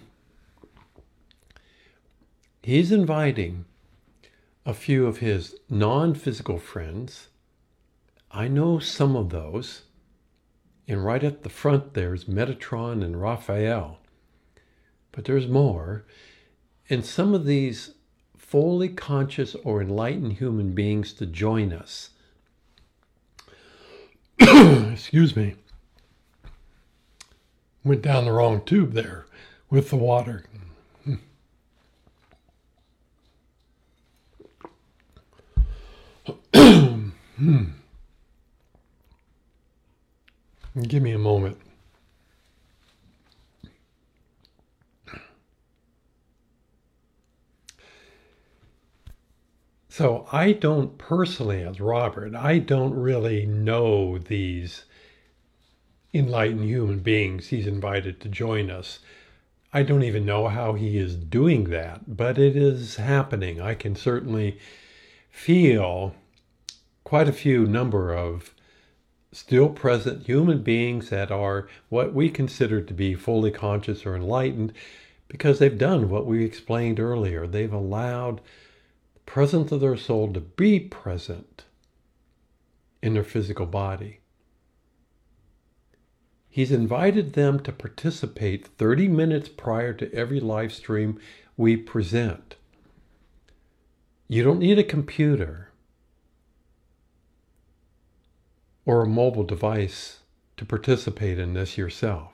He's 2.63 2.91
inviting 2.91 3.65
a 4.65 4.73
few 4.73 5.05
of 5.05 5.17
his 5.17 5.55
non 5.69 6.13
physical 6.15 6.57
friends. 6.57 7.27
I 8.31 8.47
know 8.47 8.79
some 8.79 9.15
of 9.15 9.29
those. 9.29 9.83
And 10.87 11.03
right 11.03 11.23
at 11.23 11.43
the 11.43 11.49
front 11.49 11.93
there's 11.93 12.25
Metatron 12.25 13.03
and 13.03 13.21
Raphael. 13.21 13.99
But 15.11 15.25
there's 15.25 15.47
more. 15.47 16.05
And 16.89 17.05
some 17.05 17.33
of 17.33 17.45
these 17.45 17.91
fully 18.37 18.89
conscious 18.89 19.55
or 19.63 19.81
enlightened 19.81 20.33
human 20.33 20.73
beings 20.73 21.13
to 21.13 21.25
join 21.25 21.71
us. 21.71 22.09
Excuse 24.39 25.35
me. 25.35 25.55
Went 27.83 28.01
down 28.01 28.25
the 28.25 28.31
wrong 28.31 28.63
tube 28.63 28.93
there 28.93 29.25
with 29.69 29.89
the 29.89 29.95
water. 29.95 30.45
hmm. 36.53 37.63
Give 40.81 41.03
me 41.03 41.11
a 41.11 41.19
moment. 41.19 41.57
So 49.87 50.25
I 50.31 50.53
don't 50.53 50.97
personally, 50.97 51.61
as 51.61 51.79
Robert, 51.79 52.33
I 52.33 52.57
don't 52.57 52.95
really 52.95 53.45
know 53.45 54.17
these 54.17 54.85
enlightened 56.11 56.63
human 56.63 56.99
beings 56.99 57.49
he's 57.49 57.67
invited 57.67 58.19
to 58.21 58.29
join 58.29 58.71
us. 58.71 58.97
I 59.71 59.83
don't 59.83 60.01
even 60.01 60.25
know 60.25 60.47
how 60.47 60.73
he 60.73 60.97
is 60.97 61.15
doing 61.15 61.65
that, 61.65 62.15
but 62.17 62.39
it 62.39 62.55
is 62.55 62.95
happening. 62.95 63.61
I 63.61 63.75
can 63.75 63.95
certainly 63.95 64.57
feel 65.29 66.15
quite 67.03 67.27
a 67.27 67.33
few 67.33 67.67
number 67.67 68.11
of 68.11 68.52
still 69.33 69.69
present 69.69 70.25
human 70.25 70.61
beings 70.61 71.09
that 71.09 71.31
are 71.31 71.67
what 71.89 72.13
we 72.13 72.29
consider 72.29 72.81
to 72.81 72.93
be 72.93 73.15
fully 73.15 73.51
conscious 73.51 74.05
or 74.05 74.15
enlightened 74.15 74.71
because 75.27 75.59
they've 75.59 75.77
done 75.77 76.09
what 76.09 76.25
we 76.25 76.45
explained 76.45 76.99
earlier. 76.99 77.47
They've 77.47 77.73
allowed 77.73 78.39
the 79.15 79.19
presence 79.25 79.71
of 79.71 79.81
their 79.81 79.97
soul 79.97 80.31
to 80.33 80.39
be 80.39 80.79
present 80.79 81.65
in 83.01 83.15
their 83.15 83.23
physical 83.23 83.65
body. 83.65 84.19
He's 86.49 86.71
invited 86.71 87.33
them 87.33 87.59
to 87.61 87.71
participate 87.71 88.67
30 88.67 89.07
minutes 89.07 89.49
prior 89.49 89.91
to 89.93 90.13
every 90.13 90.39
live 90.39 90.71
stream 90.71 91.19
we 91.57 91.75
present. 91.75 92.55
You 94.27 94.43
don't 94.43 94.59
need 94.59 94.77
a 94.77 94.83
computer 94.83 95.71
or 98.85 99.01
a 99.01 99.07
mobile 99.07 99.43
device 99.43 100.19
to 100.57 100.65
participate 100.65 101.39
in 101.39 101.53
this 101.53 101.77
yourself. 101.77 102.33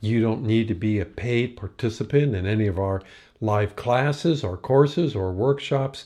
You 0.00 0.20
don't 0.20 0.44
need 0.44 0.68
to 0.68 0.74
be 0.74 1.00
a 1.00 1.04
paid 1.04 1.56
participant 1.56 2.34
in 2.34 2.46
any 2.46 2.66
of 2.66 2.78
our 2.78 3.02
live 3.40 3.74
classes 3.76 4.44
or 4.44 4.56
courses 4.56 5.14
or 5.14 5.32
workshops 5.32 6.04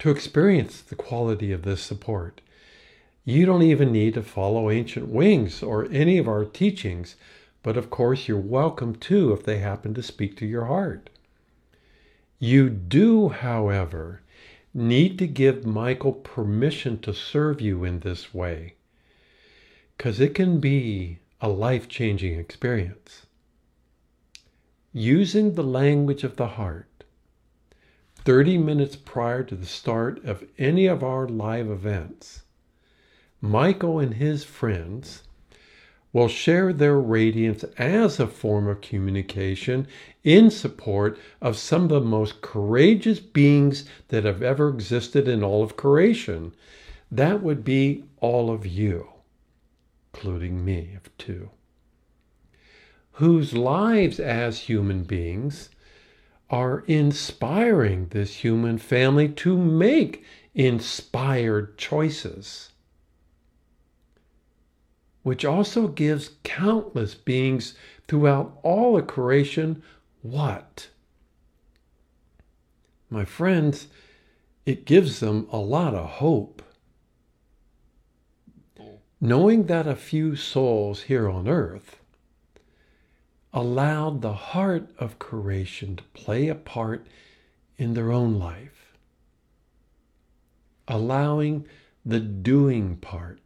to 0.00 0.10
experience 0.10 0.80
the 0.80 0.96
quality 0.96 1.52
of 1.52 1.62
this 1.62 1.80
support. 1.80 2.40
You 3.24 3.46
don't 3.46 3.62
even 3.62 3.92
need 3.92 4.14
to 4.14 4.22
follow 4.22 4.68
Ancient 4.68 5.08
Wings 5.08 5.62
or 5.62 5.86
any 5.92 6.18
of 6.18 6.26
our 6.26 6.44
teachings, 6.44 7.14
but 7.62 7.76
of 7.76 7.90
course 7.90 8.26
you're 8.26 8.38
welcome 8.38 8.96
to 8.96 9.32
if 9.32 9.44
they 9.44 9.58
happen 9.58 9.94
to 9.94 10.02
speak 10.02 10.36
to 10.38 10.46
your 10.46 10.64
heart. 10.64 11.08
You 12.40 12.68
do, 12.68 13.28
however, 13.28 14.22
need 14.74 15.18
to 15.18 15.26
give 15.26 15.66
Michael 15.66 16.12
permission 16.12 16.98
to 17.00 17.12
serve 17.12 17.60
you 17.60 17.84
in 17.84 18.00
this 18.00 18.32
way, 18.32 18.74
because 19.96 20.20
it 20.20 20.34
can 20.34 20.60
be 20.60 21.18
a 21.40 21.48
life 21.48 21.88
changing 21.88 22.38
experience. 22.38 23.26
Using 24.92 25.54
the 25.54 25.64
language 25.64 26.24
of 26.24 26.36
the 26.36 26.48
heart 26.48 27.04
30 28.24 28.58
minutes 28.58 28.94
prior 28.94 29.42
to 29.42 29.56
the 29.56 29.66
start 29.66 30.24
of 30.24 30.44
any 30.58 30.86
of 30.86 31.02
our 31.02 31.26
live 31.26 31.68
events, 31.68 32.42
Michael 33.40 33.98
and 33.98 34.14
his 34.14 34.44
friends 34.44 35.24
will 36.12 36.28
share 36.28 36.72
their 36.72 36.98
radiance 36.98 37.64
as 37.78 38.20
a 38.20 38.26
form 38.26 38.68
of 38.68 38.80
communication 38.80 39.86
in 40.24 40.50
support 40.50 41.18
of 41.40 41.56
some 41.56 41.84
of 41.84 41.88
the 41.88 42.00
most 42.00 42.40
courageous 42.42 43.18
beings 43.20 43.84
that 44.08 44.24
have 44.24 44.42
ever 44.42 44.68
existed 44.68 45.26
in 45.26 45.42
all 45.42 45.62
of 45.62 45.76
creation. 45.76 46.54
That 47.10 47.42
would 47.42 47.64
be 47.64 48.04
all 48.20 48.50
of 48.50 48.66
you, 48.66 49.08
including 50.12 50.64
me, 50.64 50.94
of 50.96 51.16
two 51.16 51.50
whose 53.16 53.52
lives 53.54 54.18
as 54.18 54.60
human 54.60 55.04
beings 55.04 55.68
are 56.50 56.80
inspiring 56.86 58.08
this 58.08 58.36
human 58.36 58.78
family 58.78 59.28
to 59.28 59.56
make 59.56 60.24
inspired 60.54 61.76
choices, 61.76 62.71
which 65.22 65.44
also 65.44 65.88
gives 65.88 66.30
countless 66.42 67.14
beings 67.14 67.74
throughout 68.08 68.58
all 68.62 68.96
of 68.98 69.06
creation 69.06 69.82
what? 70.22 70.88
My 73.10 73.24
friends, 73.24 73.88
it 74.64 74.84
gives 74.84 75.20
them 75.20 75.46
a 75.50 75.58
lot 75.58 75.94
of 75.94 76.08
hope. 76.08 76.62
Knowing 79.20 79.66
that 79.66 79.86
a 79.86 79.94
few 79.94 80.34
souls 80.34 81.02
here 81.02 81.28
on 81.28 81.46
earth 81.46 81.98
allowed 83.52 84.22
the 84.22 84.32
heart 84.32 84.88
of 84.98 85.18
creation 85.18 85.96
to 85.96 86.02
play 86.14 86.48
a 86.48 86.54
part 86.54 87.06
in 87.76 87.94
their 87.94 88.10
own 88.10 88.38
life, 88.38 88.96
allowing 90.88 91.66
the 92.04 92.20
doing 92.20 92.96
part 92.96 93.40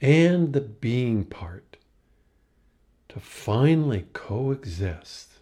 and 0.00 0.52
the 0.52 0.60
being 0.60 1.24
part 1.24 1.76
to 3.08 3.20
finally 3.20 4.06
coexist. 4.12 5.34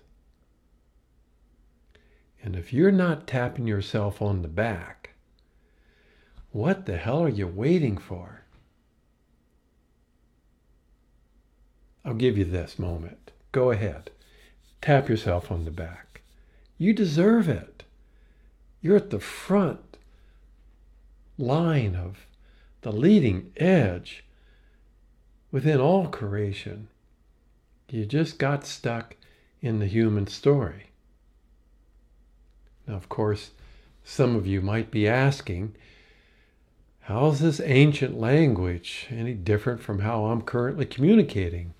And 2.42 2.54
if 2.54 2.72
you're 2.72 2.92
not 2.92 3.26
tapping 3.26 3.66
yourself 3.66 4.22
on 4.22 4.42
the 4.42 4.48
back, 4.48 5.10
what 6.52 6.86
the 6.86 6.96
hell 6.96 7.22
are 7.22 7.28
you 7.28 7.46
waiting 7.46 7.98
for? 7.98 8.42
I'll 12.04 12.14
give 12.14 12.38
you 12.38 12.44
this 12.44 12.78
moment. 12.78 13.32
Go 13.50 13.72
ahead. 13.72 14.10
Tap 14.80 15.08
yourself 15.08 15.50
on 15.50 15.64
the 15.64 15.72
back. 15.72 16.22
You 16.78 16.92
deserve 16.92 17.48
it. 17.48 17.82
You're 18.80 18.96
at 18.96 19.10
the 19.10 19.18
front 19.18 19.96
line 21.36 21.96
of 21.96 22.26
the 22.82 22.92
leading 22.92 23.52
edge 23.56 24.24
within 25.56 25.80
all 25.80 26.06
creation. 26.06 26.86
You 27.88 28.04
just 28.04 28.38
got 28.38 28.66
stuck 28.66 29.16
in 29.62 29.78
the 29.78 29.86
human 29.86 30.26
story. 30.26 30.90
Now, 32.86 32.96
of 32.96 33.08
course, 33.08 33.52
some 34.04 34.36
of 34.36 34.46
you 34.46 34.60
might 34.60 34.90
be 34.90 35.08
asking, 35.08 35.74
how 37.00 37.28
is 37.28 37.40
this 37.40 37.58
ancient 37.64 38.20
language 38.20 39.06
any 39.08 39.32
different 39.32 39.80
from 39.80 40.00
how 40.00 40.26
I'm 40.26 40.42
currently 40.42 40.84
communicating? 40.84 41.72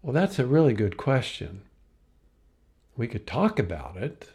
Well, 0.00 0.12
that's 0.12 0.38
a 0.38 0.46
really 0.46 0.74
good 0.74 0.96
question. 0.96 1.62
We 2.96 3.08
could 3.08 3.26
talk 3.26 3.58
about 3.58 3.96
it, 3.96 4.28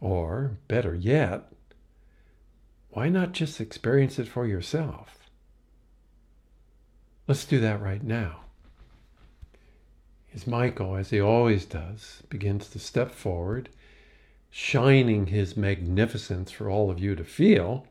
or 0.00 0.56
better 0.66 0.96
yet, 0.96 1.44
why 2.90 3.08
not 3.08 3.30
just 3.30 3.60
experience 3.60 4.18
it 4.18 4.26
for 4.26 4.48
yourself? 4.48 5.21
Let's 7.26 7.44
do 7.44 7.60
that 7.60 7.80
right 7.80 8.02
now. 8.02 8.40
As 10.34 10.46
Michael, 10.46 10.96
as 10.96 11.10
he 11.10 11.20
always 11.20 11.64
does, 11.64 12.22
begins 12.28 12.68
to 12.70 12.78
step 12.78 13.10
forward, 13.10 13.68
shining 14.50 15.26
his 15.26 15.56
magnificence 15.56 16.50
for 16.50 16.70
all 16.70 16.90
of 16.90 16.98
you 16.98 17.14
to 17.14 17.24
feel, 17.24 17.86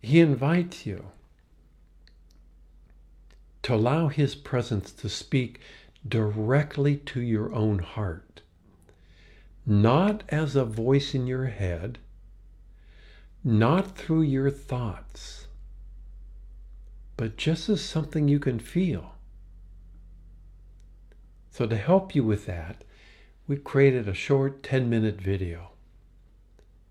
he 0.00 0.20
invites 0.20 0.86
you 0.86 1.06
to 3.68 3.74
allow 3.74 4.08
His 4.08 4.34
presence 4.34 4.92
to 4.92 5.08
speak 5.10 5.60
directly 6.06 6.96
to 6.96 7.20
your 7.20 7.52
own 7.52 7.80
heart. 7.80 8.40
not 9.66 10.22
as 10.30 10.56
a 10.56 10.64
voice 10.64 11.14
in 11.14 11.26
your 11.26 11.46
head, 11.48 11.98
not 13.44 13.94
through 13.94 14.22
your 14.22 14.50
thoughts, 14.50 15.47
but 17.18 17.36
just 17.36 17.68
as 17.68 17.84
something 17.84 18.28
you 18.28 18.38
can 18.38 18.60
feel. 18.60 19.16
So, 21.50 21.66
to 21.66 21.76
help 21.76 22.14
you 22.14 22.22
with 22.22 22.46
that, 22.46 22.84
we 23.48 23.56
created 23.56 24.08
a 24.08 24.14
short 24.14 24.62
10 24.62 24.88
minute 24.88 25.20
video 25.20 25.72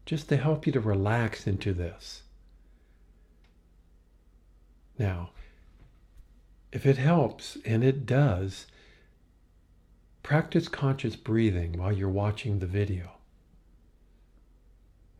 just 0.05 0.27
to 0.27 0.35
help 0.35 0.67
you 0.67 0.73
to 0.73 0.81
relax 0.81 1.47
into 1.47 1.73
this. 1.73 2.23
Now, 4.99 5.29
if 6.73 6.85
it 6.85 6.97
helps, 6.97 7.57
and 7.65 7.81
it 7.81 8.05
does, 8.05 8.67
practice 10.23 10.67
conscious 10.67 11.15
breathing 11.15 11.77
while 11.77 11.93
you're 11.93 12.09
watching 12.09 12.59
the 12.59 12.67
video. 12.67 13.11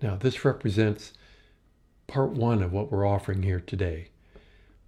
Now, 0.02 0.18
this 0.18 0.44
represents 0.44 1.14
part 2.08 2.32
one 2.32 2.62
of 2.62 2.74
what 2.74 2.92
we're 2.92 3.08
offering 3.08 3.44
here 3.44 3.62
today. 3.62 4.10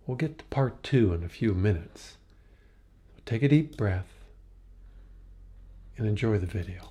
We'll 0.09 0.17
get 0.17 0.39
to 0.39 0.45
part 0.45 0.81
two 0.81 1.13
in 1.13 1.23
a 1.23 1.29
few 1.29 1.53
minutes. 1.53 2.17
Take 3.27 3.43
a 3.43 3.47
deep 3.47 3.77
breath 3.77 4.07
and 5.97 6.07
enjoy 6.07 6.39
the 6.39 6.47
video. 6.47 6.88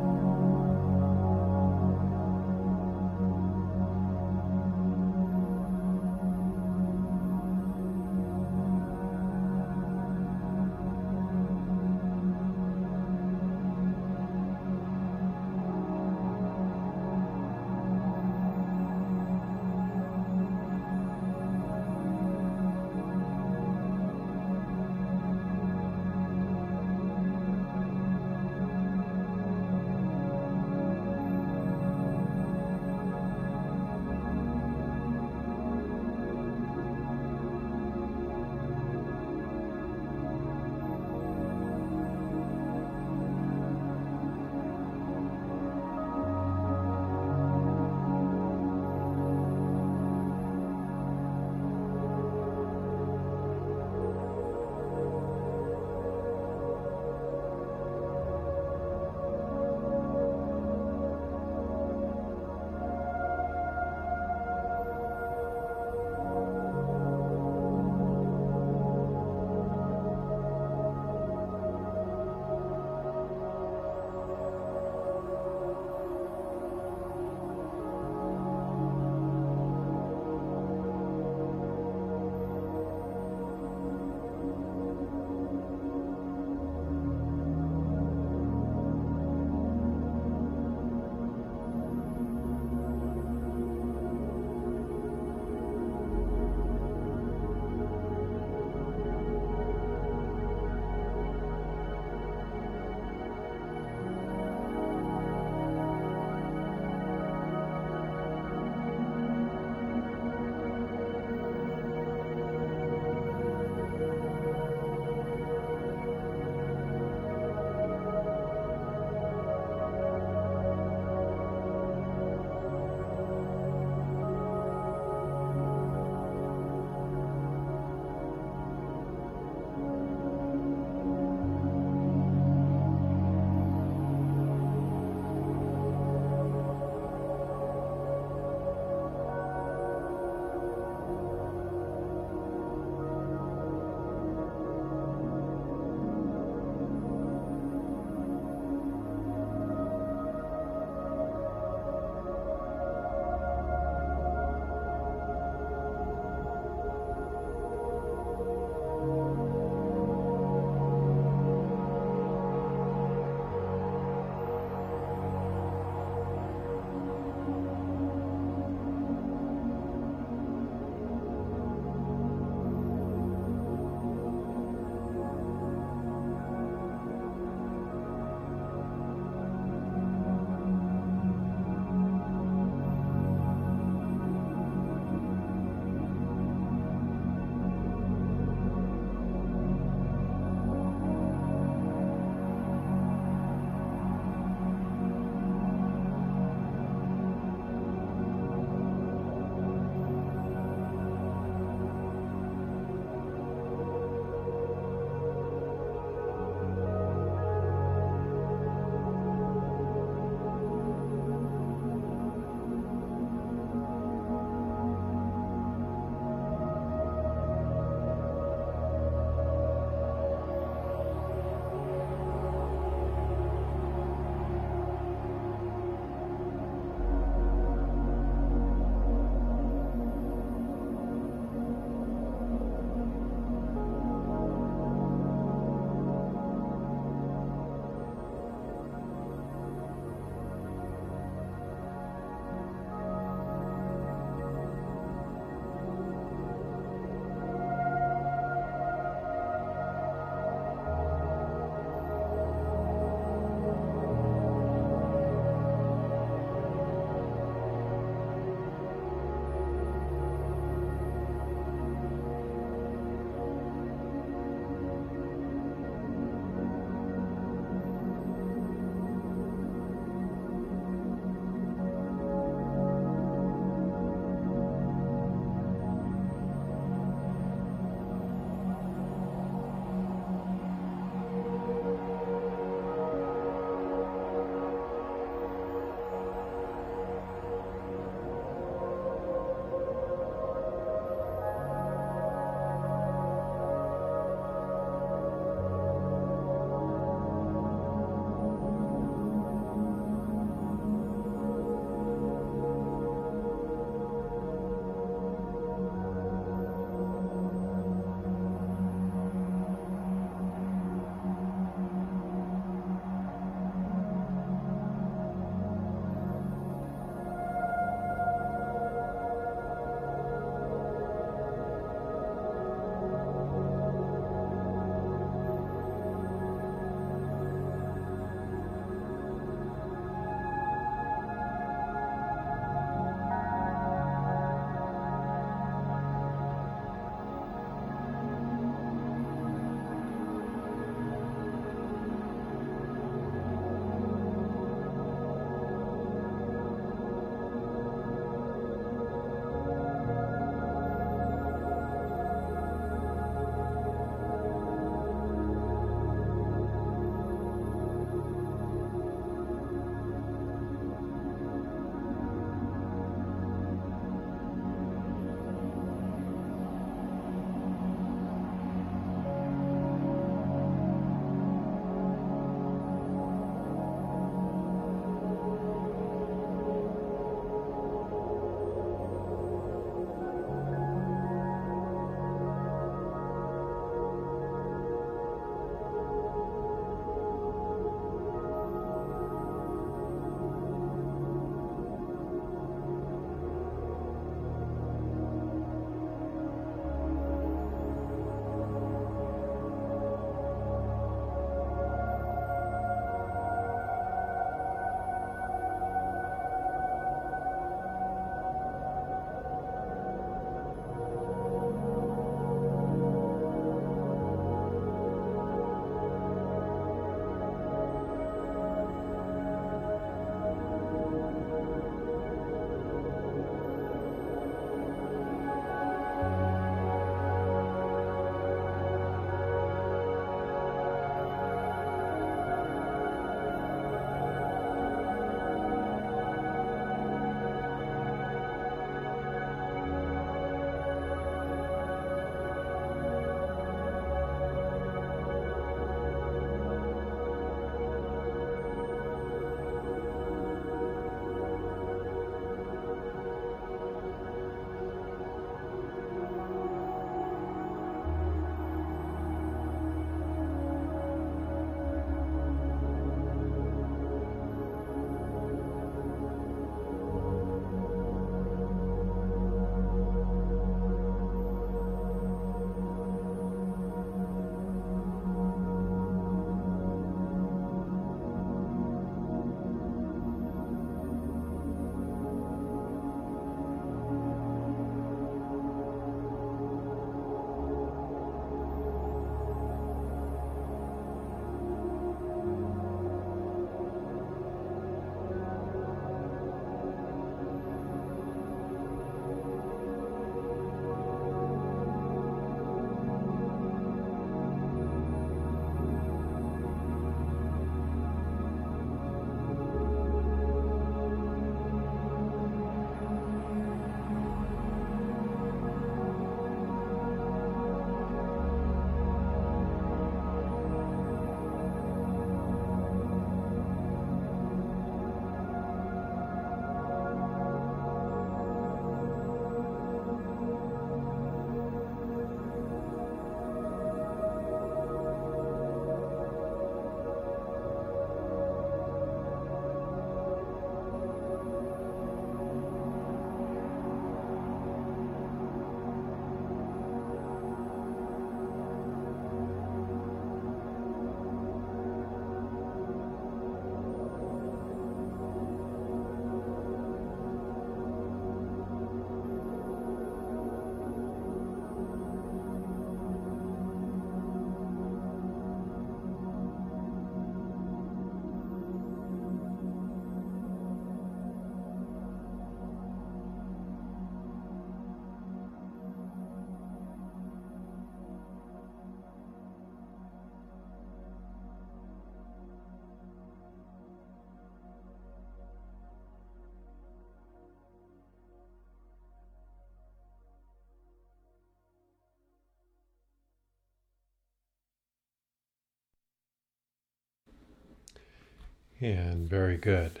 And 598.80 599.28
very 599.28 599.56
good. 599.56 600.00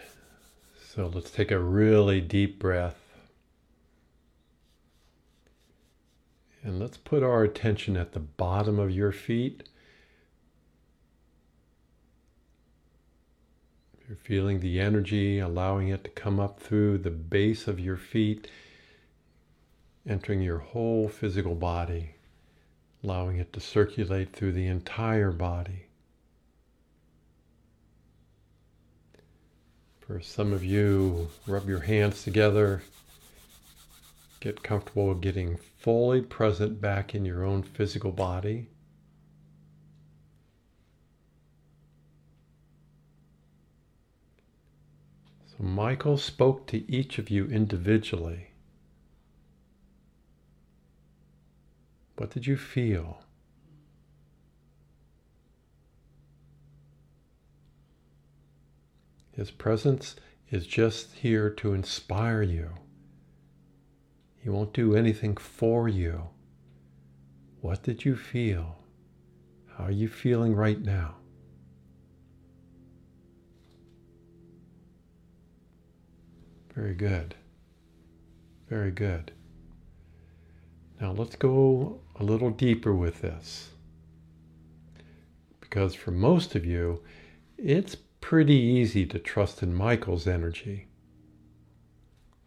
So 0.94 1.06
let's 1.06 1.30
take 1.30 1.50
a 1.50 1.58
really 1.58 2.20
deep 2.20 2.58
breath. 2.60 2.96
And 6.62 6.78
let's 6.78 6.96
put 6.96 7.22
our 7.22 7.42
attention 7.42 7.96
at 7.96 8.12
the 8.12 8.20
bottom 8.20 8.78
of 8.78 8.90
your 8.90 9.10
feet. 9.10 9.68
You're 14.06 14.16
feeling 14.16 14.60
the 14.60 14.80
energy, 14.80 15.38
allowing 15.38 15.88
it 15.88 16.04
to 16.04 16.10
come 16.10 16.38
up 16.38 16.60
through 16.60 16.98
the 16.98 17.10
base 17.10 17.68
of 17.68 17.80
your 17.80 17.96
feet, 17.96 18.48
entering 20.08 20.40
your 20.40 20.58
whole 20.58 21.08
physical 21.08 21.54
body, 21.54 22.14
allowing 23.02 23.38
it 23.38 23.52
to 23.52 23.60
circulate 23.60 24.32
through 24.32 24.52
the 24.52 24.66
entire 24.66 25.32
body. 25.32 25.87
For 30.08 30.22
some 30.22 30.54
of 30.54 30.64
you, 30.64 31.28
rub 31.46 31.68
your 31.68 31.80
hands 31.80 32.24
together. 32.24 32.82
Get 34.40 34.62
comfortable 34.62 35.12
getting 35.14 35.58
fully 35.76 36.22
present 36.22 36.80
back 36.80 37.14
in 37.14 37.26
your 37.26 37.44
own 37.44 37.62
physical 37.62 38.10
body. 38.10 38.70
So 45.46 45.62
Michael 45.62 46.16
spoke 46.16 46.66
to 46.68 46.90
each 46.90 47.18
of 47.18 47.28
you 47.28 47.44
individually. 47.44 48.52
What 52.16 52.30
did 52.30 52.46
you 52.46 52.56
feel? 52.56 53.24
His 59.38 59.52
presence 59.52 60.16
is 60.50 60.66
just 60.66 61.14
here 61.14 61.48
to 61.48 61.72
inspire 61.72 62.42
you. 62.42 62.70
He 64.40 64.48
won't 64.50 64.72
do 64.72 64.96
anything 64.96 65.36
for 65.36 65.88
you. 65.88 66.30
What 67.60 67.84
did 67.84 68.04
you 68.04 68.16
feel? 68.16 68.78
How 69.76 69.84
are 69.84 69.92
you 69.92 70.08
feeling 70.08 70.56
right 70.56 70.80
now? 70.80 71.18
Very 76.74 76.94
good. 76.94 77.36
Very 78.68 78.90
good. 78.90 79.30
Now 81.00 81.12
let's 81.12 81.36
go 81.36 82.00
a 82.16 82.24
little 82.24 82.50
deeper 82.50 82.92
with 82.92 83.20
this. 83.20 83.70
Because 85.60 85.94
for 85.94 86.10
most 86.10 86.56
of 86.56 86.66
you, 86.66 87.04
it's 87.56 87.96
pretty 88.20 88.54
easy 88.54 89.06
to 89.06 89.18
trust 89.18 89.62
in 89.62 89.74
Michael's 89.74 90.26
energy. 90.26 90.86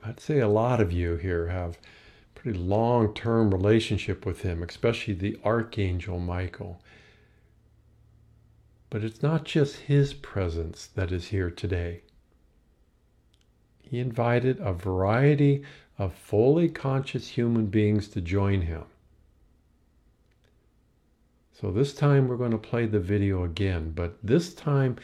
I'd 0.04 0.20
say 0.20 0.40
a 0.40 0.48
lot 0.48 0.82
of 0.82 0.92
you 0.92 1.16
here 1.16 1.48
have 1.48 1.78
pretty 2.36 2.58
long-term 2.58 3.52
relationship 3.54 4.26
with 4.26 4.42
him, 4.42 4.64
especially 4.64 5.14
the 5.14 5.38
archangel 5.46 6.20
Michael. 6.20 6.82
But 8.90 9.04
it's 9.04 9.22
not 9.22 9.46
just 9.46 9.76
his 9.76 10.14
presence 10.14 10.88
that 10.96 11.12
is 11.12 11.28
here 11.28 11.52
today. 11.52 12.02
He 13.80 14.00
invited 14.00 14.60
a 14.60 14.74
variety 14.74 15.64
of 15.98 16.14
fully 16.14 16.68
conscious 16.68 17.28
human 17.28 17.68
beings 17.68 18.08
to 18.10 18.22
join 18.22 18.62
him. 18.62 18.84
So 21.54 21.72
this 21.72 21.94
time 21.94 22.28
we're 22.28 22.38
going 22.38 22.52
to 22.52 22.58
play 22.58 22.88
the 22.88 23.00
video 23.00 23.44
again, 23.44 23.92
but 23.92 24.18
this 24.24 24.54
time 24.56 24.98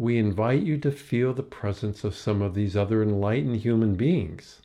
we 0.00 0.16
invite 0.16 0.62
you 0.62 0.78
to 0.78 0.90
feel 0.90 1.34
the 1.34 1.42
presence 1.42 2.04
of 2.04 2.14
some 2.14 2.40
of 2.40 2.54
these 2.54 2.74
other 2.74 3.02
enlightened 3.02 3.56
human 3.56 3.94
beings. 3.96 4.62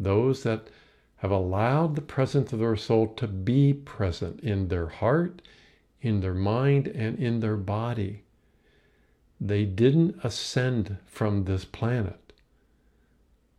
Those 0.00 0.42
that 0.42 0.66
have 1.18 1.30
allowed 1.30 1.94
the 1.94 2.00
presence 2.00 2.52
of 2.52 2.58
their 2.58 2.74
soul 2.74 3.06
to 3.14 3.28
be 3.28 3.72
present 3.72 4.40
in 4.40 4.66
their 4.66 4.88
heart, 4.88 5.42
in 6.00 6.18
their 6.18 6.34
mind, 6.34 6.88
and 6.88 7.16
in 7.20 7.38
their 7.38 7.56
body. 7.56 8.24
They 9.40 9.64
didn't 9.64 10.18
ascend 10.24 10.96
from 11.06 11.44
this 11.44 11.64
planet. 11.64 12.32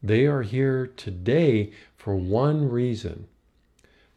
They 0.01 0.25
are 0.25 0.41
here 0.41 0.85
today 0.85 1.71
for 1.95 2.17
one 2.17 2.67
reason 2.67 3.29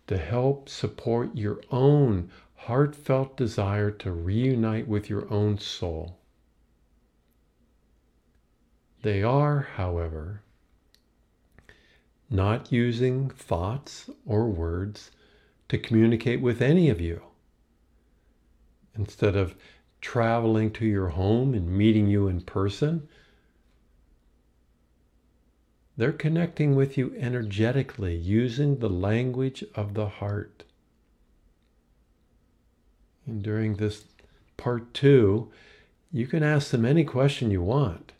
to 0.08 0.18
help 0.18 0.68
support 0.68 1.36
your 1.36 1.60
own 1.70 2.28
heartfelt 2.66 3.36
desire 3.36 3.92
to 3.92 4.10
reunite 4.10 4.88
with 4.88 5.08
your 5.08 5.32
own 5.32 5.56
soul. 5.56 6.18
They 9.02 9.22
are, 9.22 9.68
however, 9.76 10.42
not 12.28 12.72
using 12.72 13.30
thoughts 13.30 14.10
or 14.26 14.48
words 14.48 15.12
to 15.68 15.78
communicate 15.78 16.40
with 16.40 16.60
any 16.60 16.90
of 16.90 17.00
you. 17.00 17.22
Instead 18.98 19.36
of 19.36 19.54
traveling 20.00 20.72
to 20.72 20.86
your 20.86 21.10
home 21.10 21.54
and 21.54 21.70
meeting 21.70 22.08
you 22.08 22.26
in 22.26 22.40
person, 22.40 23.08
they're 25.96 26.10
connecting 26.10 26.74
with 26.74 26.98
you 26.98 27.14
energetically 27.16 28.16
using 28.16 28.80
the 28.80 28.90
language 28.90 29.62
of 29.76 29.94
the 29.94 30.08
heart. 30.08 30.64
And 33.26 33.42
during 33.42 33.74
this 33.74 34.04
part 34.56 34.94
two, 34.94 35.50
you 36.12 36.26
can 36.26 36.42
ask 36.42 36.70
them 36.70 36.84
any 36.84 37.04
question 37.04 37.50
you 37.50 37.62
want. 37.62 38.12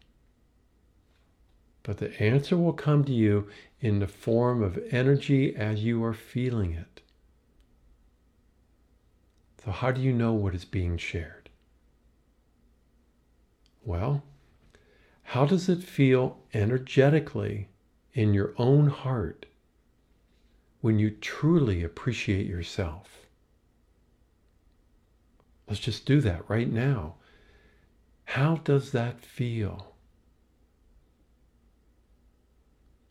But 1.82 1.98
the 1.98 2.20
answer 2.20 2.56
will 2.56 2.72
come 2.72 3.04
to 3.04 3.12
you 3.12 3.48
in 3.80 4.00
the 4.00 4.08
form 4.08 4.62
of 4.62 4.78
energy 4.90 5.54
as 5.54 5.84
you 5.84 6.02
are 6.04 6.14
feeling 6.14 6.72
it. 6.72 7.00
So, 9.64 9.70
how 9.70 9.92
do 9.92 10.00
you 10.00 10.12
know 10.12 10.32
what 10.32 10.54
is 10.54 10.64
being 10.64 10.96
shared? 10.96 11.48
Well, 13.84 14.24
how 15.22 15.46
does 15.46 15.68
it 15.68 15.82
feel 15.82 16.38
energetically 16.52 17.68
in 18.12 18.34
your 18.34 18.54
own 18.58 18.88
heart 18.88 19.46
when 20.80 20.98
you 20.98 21.10
truly 21.10 21.84
appreciate 21.84 22.46
yourself? 22.46 23.25
Let's 25.68 25.80
just 25.80 26.06
do 26.06 26.20
that 26.20 26.48
right 26.48 26.70
now. 26.70 27.16
How 28.24 28.56
does 28.56 28.92
that 28.92 29.20
feel? 29.20 29.94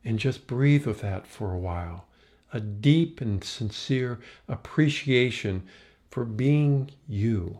And 0.03 0.19
just 0.19 0.47
breathe 0.47 0.85
with 0.85 1.01
that 1.01 1.25
for 1.25 1.53
a 1.53 1.59
while. 1.59 2.07
A 2.53 2.59
deep 2.59 3.21
and 3.21 3.43
sincere 3.43 4.19
appreciation 4.47 5.63
for 6.09 6.23
being 6.23 6.91
you. 7.07 7.59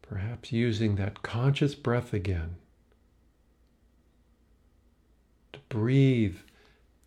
Perhaps 0.00 0.52
using 0.52 0.96
that 0.96 1.22
conscious 1.22 1.74
breath 1.74 2.12
again 2.12 2.56
to 5.52 5.60
breathe 5.68 6.36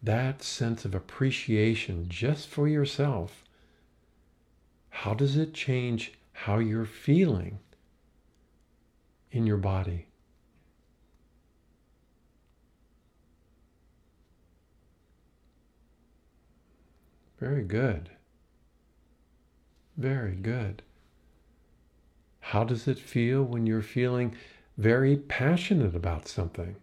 that 0.03 0.43
sense 0.43 0.85
of 0.85 0.93
appreciation 0.93 2.07
just 2.07 2.47
for 2.47 2.67
yourself, 2.67 3.43
how 4.89 5.13
does 5.13 5.35
it 5.35 5.53
change 5.53 6.13
how 6.31 6.59
you're 6.59 6.85
feeling 6.85 7.59
in 9.31 9.45
your 9.45 9.57
body? 9.57 10.07
Very 17.39 17.63
good. 17.63 18.09
Very 19.97 20.35
good. 20.35 20.81
How 22.39 22.63
does 22.63 22.87
it 22.87 22.99
feel 22.99 23.43
when 23.43 23.65
you're 23.65 23.81
feeling 23.81 24.35
very 24.77 25.17
passionate 25.17 25.95
about 25.95 26.27
something? 26.27 26.75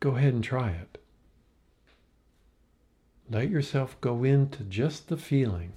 Go 0.00 0.16
ahead 0.16 0.34
and 0.34 0.44
try 0.44 0.70
it. 0.70 0.98
Let 3.30 3.50
yourself 3.50 4.00
go 4.00 4.24
into 4.24 4.64
just 4.64 5.08
the 5.08 5.16
feeling. 5.18 5.74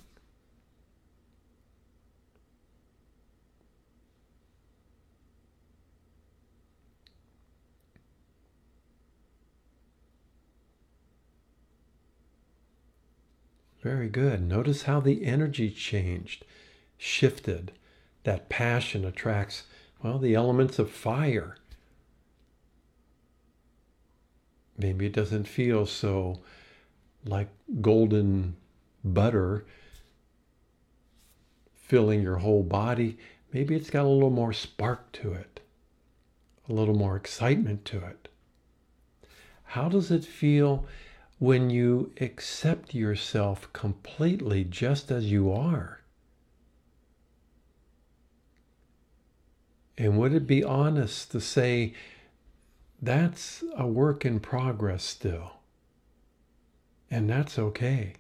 Very 13.81 14.09
good. 14.09 14.41
Notice 14.47 14.83
how 14.83 14.99
the 14.99 15.25
energy 15.25 15.69
changed, 15.69 16.45
shifted. 16.97 17.71
That 18.23 18.47
passion 18.47 19.03
attracts, 19.03 19.63
well, 20.03 20.19
the 20.19 20.35
elements 20.35 20.77
of 20.77 20.91
fire. 20.91 21.57
Maybe 24.77 25.07
it 25.07 25.13
doesn't 25.13 25.47
feel 25.47 25.85
so 25.85 26.41
like 27.25 27.49
golden 27.81 28.55
butter 29.03 29.65
filling 31.73 32.21
your 32.21 32.37
whole 32.37 32.63
body. 32.63 33.17
Maybe 33.51 33.75
it's 33.75 33.89
got 33.89 34.05
a 34.05 34.09
little 34.09 34.29
more 34.29 34.53
spark 34.53 35.11
to 35.13 35.33
it, 35.33 35.59
a 36.69 36.73
little 36.73 36.95
more 36.95 37.15
excitement 37.15 37.85
to 37.85 37.97
it. 37.97 38.29
How 39.63 39.89
does 39.89 40.11
it 40.11 40.25
feel 40.25 40.85
when 41.39 41.69
you 41.69 42.13
accept 42.21 42.93
yourself 42.93 43.71
completely 43.73 44.63
just 44.63 45.11
as 45.11 45.31
you 45.31 45.51
are? 45.51 46.01
And 49.97 50.17
would 50.17 50.33
it 50.33 50.47
be 50.47 50.63
honest 50.63 51.31
to 51.31 51.41
say 51.41 51.93
that's 53.01 53.63
a 53.75 53.85
work 53.85 54.25
in 54.25 54.39
progress 54.39 55.03
still? 55.03 55.60
And 57.11 57.29
that's 57.29 57.59
okay. 57.59 58.13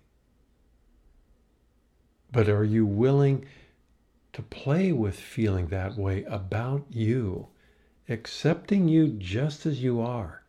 But 2.29 2.49
are 2.49 2.65
you 2.65 2.85
willing 2.85 3.45
to 4.33 4.41
play 4.41 4.91
with 4.91 5.17
feeling 5.17 5.67
that 5.67 5.97
way 5.97 6.23
about 6.25 6.85
you, 6.89 7.47
accepting 8.09 8.89
you 8.89 9.07
just 9.07 9.65
as 9.65 9.81
you 9.81 10.01
are? 10.01 10.43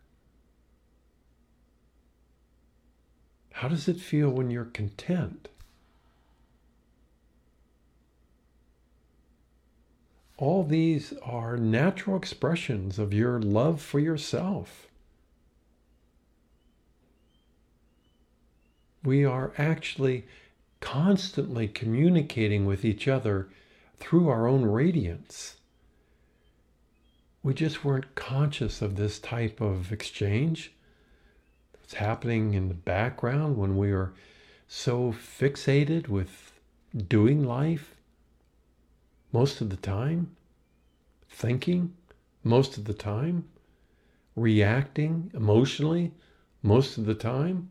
How 3.53 3.68
does 3.68 3.86
it 3.86 4.01
feel 4.01 4.30
when 4.30 4.51
you're 4.51 4.64
content? 4.64 5.49
All 10.36 10.64
these 10.64 11.12
are 11.22 11.57
natural 11.57 12.16
expressions 12.16 12.99
of 12.99 13.14
your 13.14 13.40
love 13.40 13.80
for 13.80 14.01
yourself. 14.01 14.88
We 19.05 19.24
are 19.24 19.53
actually 19.59 20.26
constantly 20.80 21.68
communicating 21.68 22.66
with 22.66 22.84
each 22.84 23.09
other 23.09 23.48
through 23.98 24.28
our 24.28 24.46
own 24.46 24.64
radiance. 24.64 25.57
We 27.42 27.55
just 27.55 27.84
weren't 27.84 28.14
conscious 28.14 28.80
of 28.80 28.96
this 28.96 29.18
type 29.18 29.61
of 29.61 29.90
exchange 29.92 30.72
that's 31.72 31.94
happening 31.94 32.55
in 32.55 32.68
the 32.68 32.74
background 32.74 33.57
when 33.57 33.76
we 33.76 33.90
are 33.90 34.12
so 34.68 35.12
fixated 35.12 36.09
with 36.09 36.53
doing 37.09 37.44
life 37.44 37.96
most 39.32 39.61
of 39.61 39.70
the 39.70 39.76
time, 39.76 40.36
thinking 41.28 41.94
most 42.44 42.78
of 42.78 42.84
the 42.84 42.94
time, 42.94 43.44
reacting 44.36 45.30
emotionally 45.34 46.12
most 46.62 46.96
of 46.96 47.07
the 47.07 47.14
time. 47.14 47.70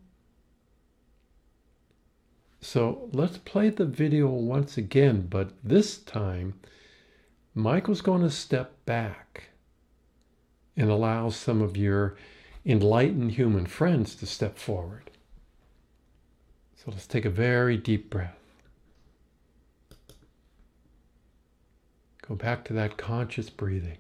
So 2.61 3.09
let's 3.11 3.37
play 3.39 3.69
the 3.69 3.85
video 3.85 4.27
once 4.27 4.77
again, 4.77 5.27
but 5.29 5.51
this 5.63 5.97
time 5.97 6.53
Michael's 7.55 8.01
going 8.01 8.21
to 8.21 8.29
step 8.29 8.85
back 8.85 9.49
and 10.77 10.89
allow 10.89 11.29
some 11.29 11.61
of 11.61 11.75
your 11.75 12.15
enlightened 12.65 13.31
human 13.31 13.65
friends 13.65 14.15
to 14.15 14.25
step 14.25 14.57
forward. 14.57 15.09
So 16.75 16.91
let's 16.91 17.07
take 17.07 17.25
a 17.25 17.29
very 17.29 17.77
deep 17.77 18.09
breath. 18.09 18.37
Go 22.27 22.35
back 22.35 22.63
to 22.65 22.73
that 22.73 22.97
conscious 22.97 23.49
breathing. 23.49 23.97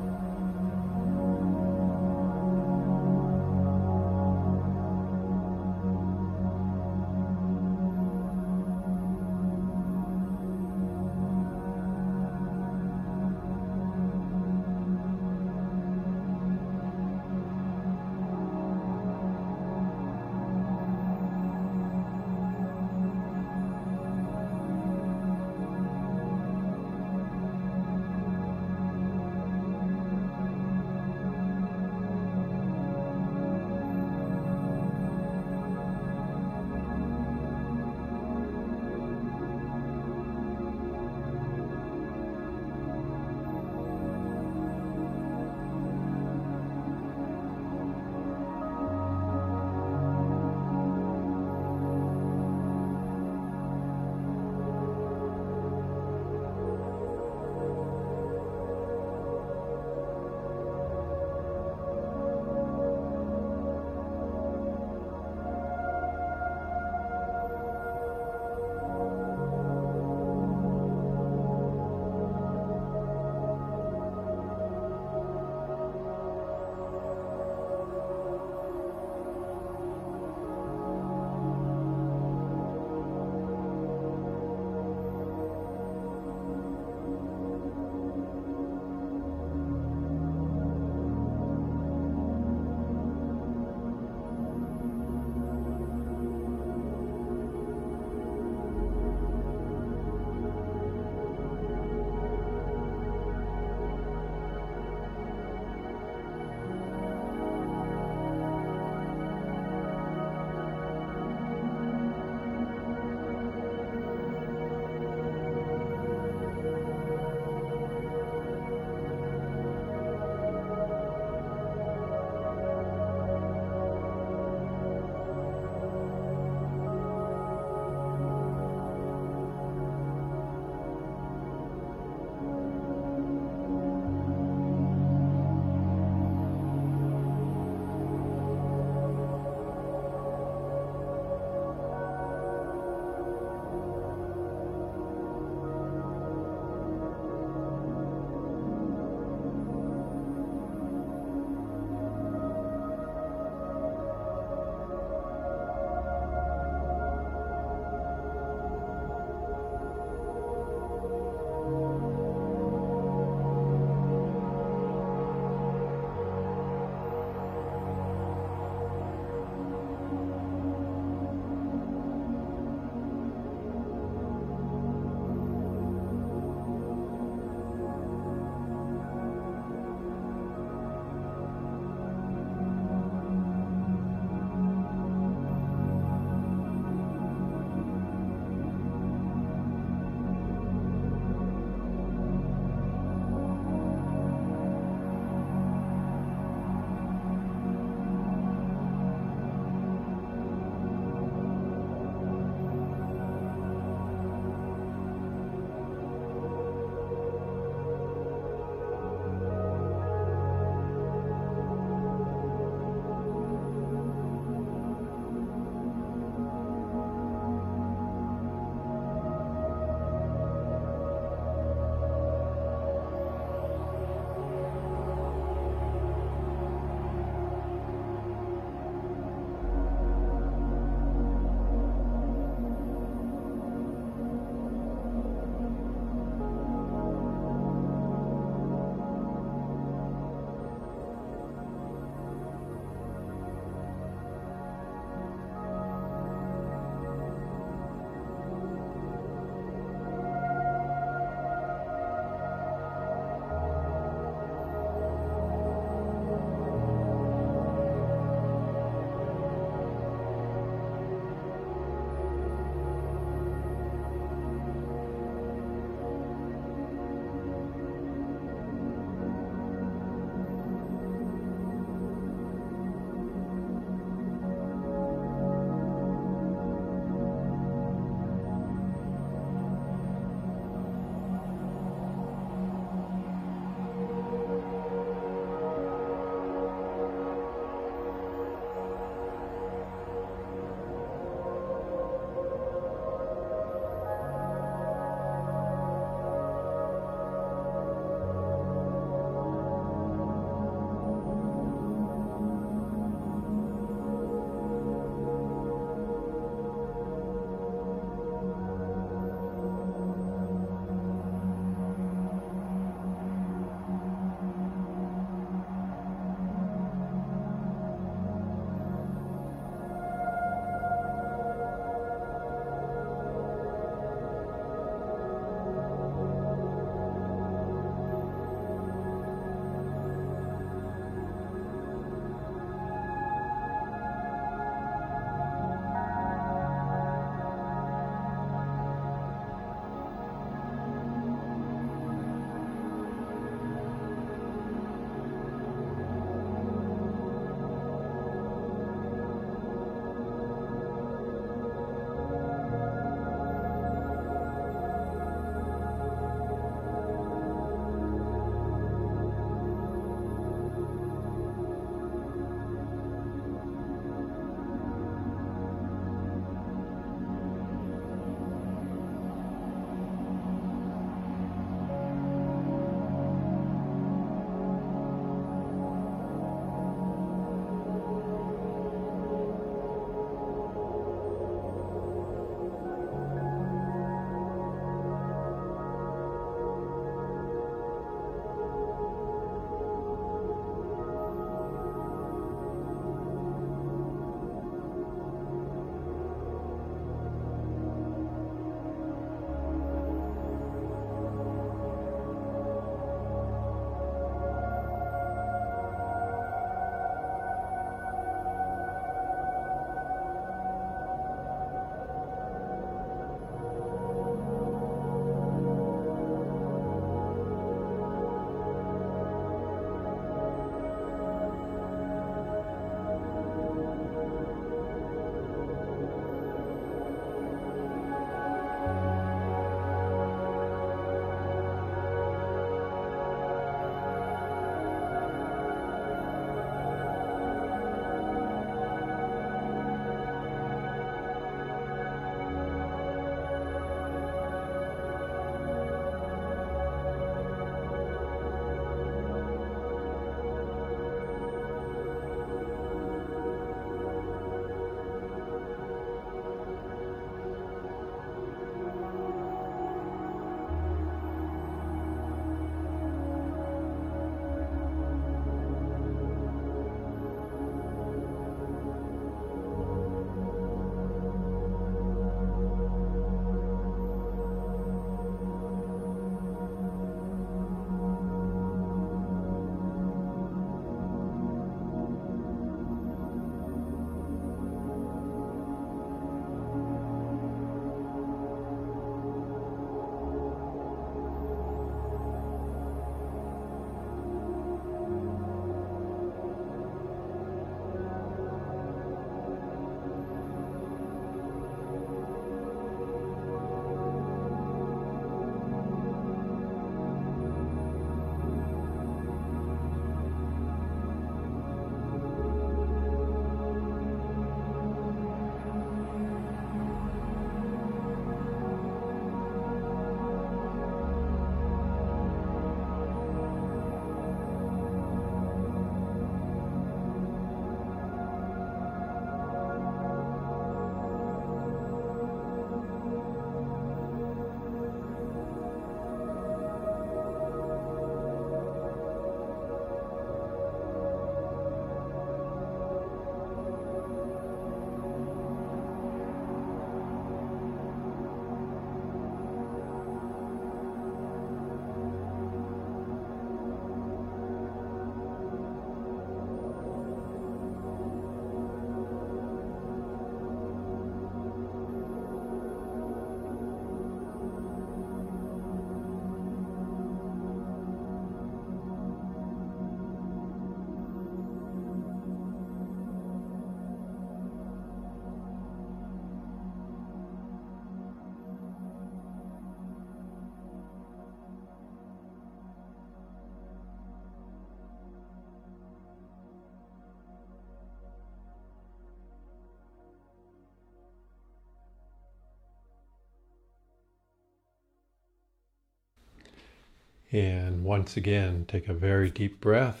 And 597.34 597.82
once 597.82 598.16
again, 598.16 598.64
take 598.68 598.86
a 598.88 598.94
very 598.94 599.28
deep 599.28 599.60
breath. 599.60 600.00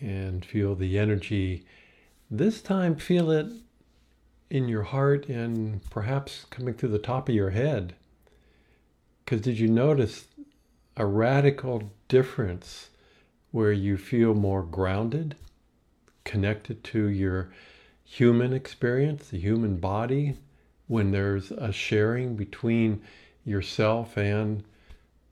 And 0.00 0.44
feel 0.44 0.76
the 0.76 0.96
energy. 0.96 1.64
This 2.30 2.62
time, 2.62 2.94
feel 2.94 3.32
it 3.32 3.48
in 4.48 4.68
your 4.68 4.84
heart 4.84 5.26
and 5.28 5.80
perhaps 5.90 6.46
coming 6.50 6.74
through 6.74 6.90
the 6.90 7.00
top 7.00 7.28
of 7.28 7.34
your 7.34 7.50
head. 7.50 7.96
Because 9.24 9.40
did 9.40 9.58
you 9.58 9.66
notice 9.66 10.28
a 10.96 11.04
radical 11.04 11.90
difference 12.06 12.90
where 13.50 13.72
you 13.72 13.96
feel 13.96 14.34
more 14.34 14.62
grounded, 14.62 15.34
connected 16.22 16.84
to 16.84 17.08
your 17.08 17.50
human 18.04 18.52
experience, 18.52 19.30
the 19.30 19.40
human 19.40 19.78
body, 19.78 20.36
when 20.92 21.10
there's 21.10 21.50
a 21.52 21.72
sharing 21.72 22.36
between 22.36 23.00
yourself 23.46 24.18
and 24.18 24.62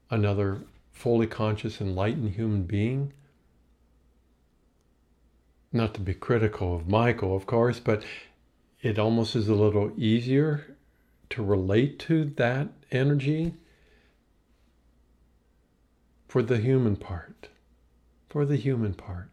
another 0.08 0.62
fully 0.90 1.26
conscious, 1.26 1.82
enlightened 1.82 2.30
human 2.30 2.62
being. 2.62 3.12
Not 5.70 5.92
to 5.94 6.00
be 6.00 6.14
critical 6.14 6.74
of 6.74 6.88
Michael, 6.88 7.36
of 7.36 7.44
course, 7.44 7.78
but 7.78 8.02
it 8.80 8.98
almost 8.98 9.36
is 9.36 9.48
a 9.48 9.54
little 9.54 9.92
easier 9.98 10.78
to 11.28 11.42
relate 11.42 11.98
to 11.98 12.24
that 12.36 12.68
energy 12.90 13.52
for 16.26 16.42
the 16.42 16.56
human 16.56 16.96
part. 16.96 17.48
For 18.30 18.46
the 18.46 18.56
human 18.56 18.94
part. 18.94 19.28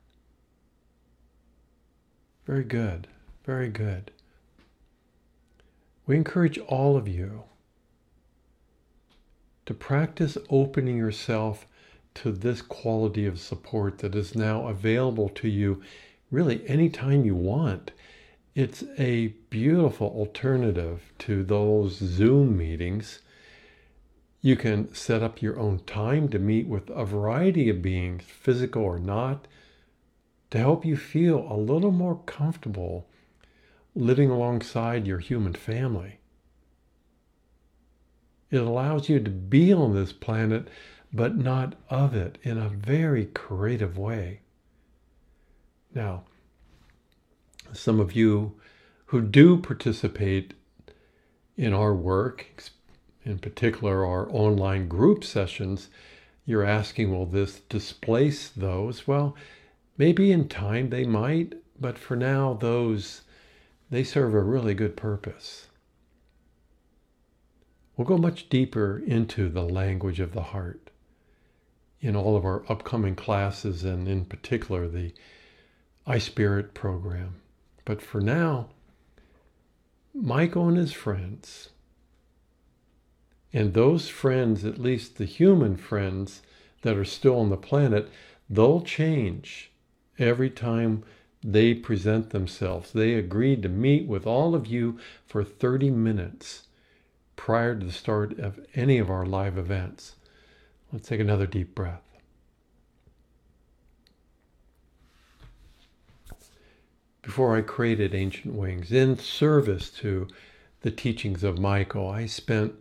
Very 2.45 2.65
good. 2.65 3.07
Very 3.45 3.69
good. 3.69 4.11
We 6.07 6.15
encourage 6.15 6.57
all 6.57 6.95
of 6.95 7.05
you 7.09 7.43
to 9.65 9.73
practice 9.73 10.37
opening 10.49 10.95
yourself 10.95 11.67
to 12.15 12.31
this 12.31 12.61
quality 12.61 13.25
of 13.25 13.41
support 13.41 13.97
that 13.97 14.15
is 14.15 14.33
now 14.33 14.67
available 14.67 15.27
to 15.27 15.49
you 15.49 15.81
really 16.31 16.67
anytime 16.67 17.25
you 17.25 17.35
want. 17.35 17.91
It's 18.55 18.85
a 18.97 19.27
beautiful 19.49 20.07
alternative 20.07 21.11
to 21.19 21.43
those 21.43 21.97
Zoom 21.97 22.57
meetings. 22.57 23.19
You 24.41 24.55
can 24.55 24.93
set 24.95 25.21
up 25.21 25.41
your 25.41 25.59
own 25.59 25.79
time 25.79 26.29
to 26.29 26.39
meet 26.39 26.67
with 26.67 26.89
a 26.89 27.03
variety 27.03 27.69
of 27.69 27.81
beings, 27.81 28.23
physical 28.23 28.83
or 28.83 28.97
not, 28.97 29.45
to 30.51 30.57
help 30.57 30.85
you 30.85 30.95
feel 30.95 31.45
a 31.51 31.57
little 31.57 31.91
more 31.91 32.21
comfortable 32.25 33.09
living 33.97 34.29
alongside 34.29 35.07
your 35.07 35.19
human 35.19 35.53
family. 35.53 36.19
It 38.51 38.57
allows 38.57 39.09
you 39.09 39.19
to 39.19 39.29
be 39.31 39.73
on 39.73 39.95
this 39.95 40.13
planet, 40.13 40.67
but 41.11 41.35
not 41.35 41.75
of 41.89 42.13
it 42.13 42.37
in 42.43 42.57
a 42.57 42.69
very 42.69 43.25
creative 43.25 43.97
way. 43.97 44.41
Now, 45.93 46.23
some 47.73 47.99
of 47.99 48.13
you 48.13 48.59
who 49.05 49.21
do 49.21 49.57
participate 49.57 50.53
in 51.57 51.73
our 51.73 51.95
work, 51.95 52.45
in 53.25 53.39
particular 53.39 54.05
our 54.05 54.29
online 54.29 54.87
group 54.87 55.23
sessions, 55.23 55.89
you're 56.45 56.63
asking, 56.63 57.11
will 57.11 57.25
this 57.25 57.61
displace 57.61 58.47
those? 58.49 59.07
Well, 59.07 59.35
maybe 59.97 60.31
in 60.31 60.47
time 60.47 60.89
they 60.89 61.03
might, 61.03 61.55
but 61.79 61.97
for 61.97 62.15
now, 62.15 62.53
those 62.53 63.21
they 63.89 64.03
serve 64.03 64.33
a 64.33 64.41
really 64.41 64.73
good 64.73 64.97
purpose. 64.97 65.67
We'll 67.95 68.07
go 68.07 68.17
much 68.17 68.49
deeper 68.49 69.01
into 69.05 69.49
the 69.49 69.63
language 69.63 70.19
of 70.19 70.33
the 70.33 70.43
heart 70.43 70.91
in 71.99 72.15
all 72.15 72.35
of 72.35 72.45
our 72.45 72.63
upcoming 72.69 73.15
classes 73.15 73.83
and 73.83 74.07
in 74.07 74.25
particular 74.25 74.88
the 74.88 75.13
iSpirit 76.05 76.73
program. 76.73 77.35
But 77.85 78.01
for 78.01 78.21
now, 78.21 78.69
Michael 80.13 80.67
and 80.67 80.77
his 80.77 80.93
friends, 80.93 81.69
and 83.53 83.73
those 83.73 84.09
friends, 84.09 84.65
at 84.65 84.77
least 84.77 85.17
the 85.17 85.25
human 85.25 85.77
friends 85.77 86.41
that 86.81 86.97
are 86.97 87.05
still 87.05 87.39
on 87.39 87.49
the 87.49 87.57
planet, 87.57 88.09
they'll 88.49 88.81
change 88.81 89.71
every 90.19 90.49
time 90.49 91.03
they 91.49 91.73
present 91.73 92.31
themselves. 92.31 92.91
They 92.91 93.13
agreed 93.13 93.63
to 93.63 93.69
meet 93.69 94.05
with 94.05 94.27
all 94.27 94.53
of 94.53 94.67
you 94.67 94.99
for 95.25 95.45
30 95.45 95.91
minutes 95.91 96.63
prior 97.37 97.73
to 97.73 97.85
the 97.85 97.91
start 97.93 98.37
of 98.37 98.59
any 98.75 98.97
of 98.97 99.09
our 99.09 99.25
live 99.25 99.57
events. 99.57 100.15
Let's 100.91 101.07
take 101.07 101.21
another 101.21 101.47
deep 101.47 101.73
breath. 101.73 102.03
Before 107.21 107.55
I 107.55 107.61
created 107.61 108.13
Ancient 108.13 108.53
Wings, 108.53 108.91
in 108.91 109.17
service 109.17 109.89
to 109.91 110.27
the 110.81 110.91
teachings 110.91 111.45
of 111.45 111.57
Michael, 111.57 112.09
I 112.09 112.25
spent 112.25 112.73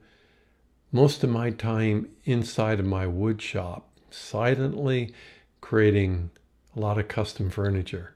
most 0.90 1.22
of 1.22 1.30
my 1.30 1.50
time 1.50 2.08
inside 2.24 2.80
of 2.80 2.86
my 2.86 3.06
wood 3.06 3.40
shop, 3.40 3.88
silently 4.10 5.14
creating 5.60 6.30
a 6.74 6.80
lot 6.80 6.98
of 6.98 7.06
custom 7.06 7.48
furniture. 7.48 8.15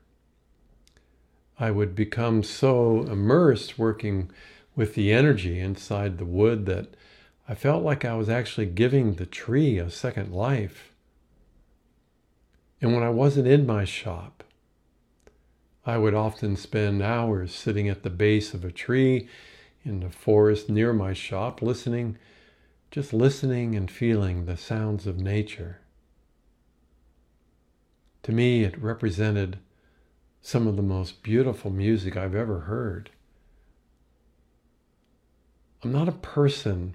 I 1.61 1.71
would 1.71 1.95
become 1.95 2.43
so 2.43 3.03
immersed 3.03 3.79
working 3.79 4.31
with 4.75 4.95
the 4.95 5.13
energy 5.13 5.61
inside 5.61 6.17
the 6.17 6.25
wood 6.25 6.65
that 6.65 6.95
I 7.47 7.55
felt 7.55 7.85
like 7.85 8.03
I 8.03 8.15
was 8.15 8.31
actually 8.31 8.65
giving 8.65 9.15
the 9.15 9.27
tree 9.27 9.77
a 9.77 9.91
second 9.91 10.33
life. 10.33 10.95
And 12.81 12.95
when 12.95 13.03
I 13.03 13.11
wasn't 13.11 13.47
in 13.47 13.67
my 13.67 13.85
shop, 13.85 14.43
I 15.85 15.99
would 15.99 16.15
often 16.15 16.57
spend 16.57 17.03
hours 17.03 17.55
sitting 17.55 17.91
at 17.91 18.05
the 18.05 18.11
base 18.11 18.55
of 18.55 18.65
a 18.65 18.73
tree 18.73 19.29
in 19.85 20.01
the 20.01 20.09
forest 20.09 20.71
near 20.71 20.95
my 20.95 21.13
shop, 21.13 21.61
listening, 21.61 22.17
just 22.91 23.13
listening 23.13 23.75
and 23.75 23.91
feeling 23.91 24.47
the 24.47 24.57
sounds 24.57 25.07
of 25.07 25.19
nature. 25.19 25.81
To 28.23 28.33
me, 28.33 28.65
it 28.65 28.81
represented 28.81 29.59
some 30.43 30.67
of 30.67 30.77
the 30.77 30.83
most 30.83 31.23
beautiful 31.23 31.71
music 31.71 32.17
I've 32.17 32.35
ever 32.35 32.61
heard. 32.61 33.11
I'm 35.83 35.93
not 35.93 36.09
a 36.09 36.13
person 36.13 36.95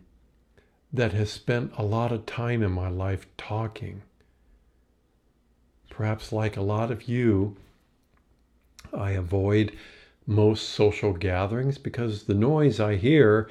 that 0.92 1.14
has 1.14 1.32
spent 1.32 1.72
a 1.78 1.84
lot 1.84 2.12
of 2.12 2.26
time 2.26 2.64
in 2.64 2.72
my 2.72 2.90
life 2.90 3.28
talking. 3.38 4.02
Perhaps, 5.90 6.32
like 6.32 6.58
a 6.58 6.62
lot 6.62 6.92
of 6.92 7.08
you, 7.08 7.56
I 8.94 9.12
avoid 9.12 9.76
most 10.28 10.70
social 10.70 11.14
gatherings 11.14 11.78
because 11.78 12.24
the 12.24 12.34
noise 12.34 12.80
I 12.80 12.96
hear 12.96 13.50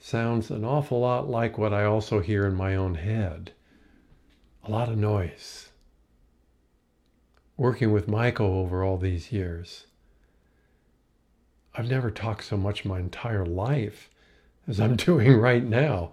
sounds 0.00 0.50
an 0.50 0.64
awful 0.64 1.00
lot 1.00 1.28
like 1.28 1.58
what 1.58 1.72
I 1.72 1.84
also 1.84 2.20
hear 2.20 2.46
in 2.46 2.54
my 2.54 2.74
own 2.74 2.96
head. 2.96 3.52
A 4.64 4.70
lot 4.70 4.88
of 4.88 4.98
noise 4.98 5.67
working 7.58 7.92
with 7.92 8.08
Michael 8.08 8.54
over 8.54 8.82
all 8.84 8.96
these 8.96 9.32
years. 9.32 9.84
I've 11.74 11.90
never 11.90 12.10
talked 12.10 12.44
so 12.44 12.56
much 12.56 12.84
my 12.84 13.00
entire 13.00 13.44
life 13.44 14.08
as 14.66 14.80
I'm 14.80 14.96
doing 14.96 15.36
right 15.36 15.64
now. 15.64 16.12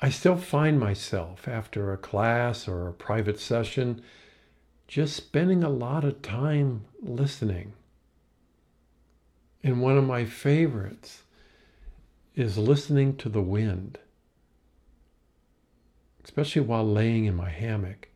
I 0.00 0.10
still 0.10 0.36
find 0.36 0.78
myself 0.78 1.48
after 1.48 1.92
a 1.92 1.98
class 1.98 2.68
or 2.68 2.88
a 2.88 2.92
private 2.92 3.40
session 3.40 4.00
just 4.86 5.16
spending 5.16 5.64
a 5.64 5.68
lot 5.68 6.04
of 6.04 6.22
time 6.22 6.84
listening. 7.02 7.72
And 9.64 9.82
one 9.82 9.98
of 9.98 10.04
my 10.04 10.24
favorites 10.24 11.24
is 12.36 12.56
listening 12.56 13.16
to 13.16 13.28
the 13.28 13.42
wind, 13.42 13.98
especially 16.22 16.62
while 16.62 16.88
laying 16.88 17.24
in 17.24 17.34
my 17.34 17.50
hammock. 17.50 18.08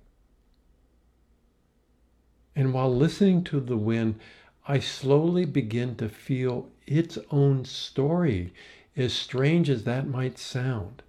And 2.54 2.74
while 2.74 2.94
listening 2.94 3.44
to 3.44 3.60
the 3.60 3.76
wind, 3.76 4.18
I 4.66 4.78
slowly 4.78 5.44
begin 5.44 5.96
to 5.96 6.08
feel 6.08 6.68
its 6.86 7.18
own 7.30 7.64
story, 7.64 8.52
as 8.96 9.12
strange 9.12 9.70
as 9.70 9.84
that 9.84 10.06
might 10.06 10.38
sound. 10.38 11.02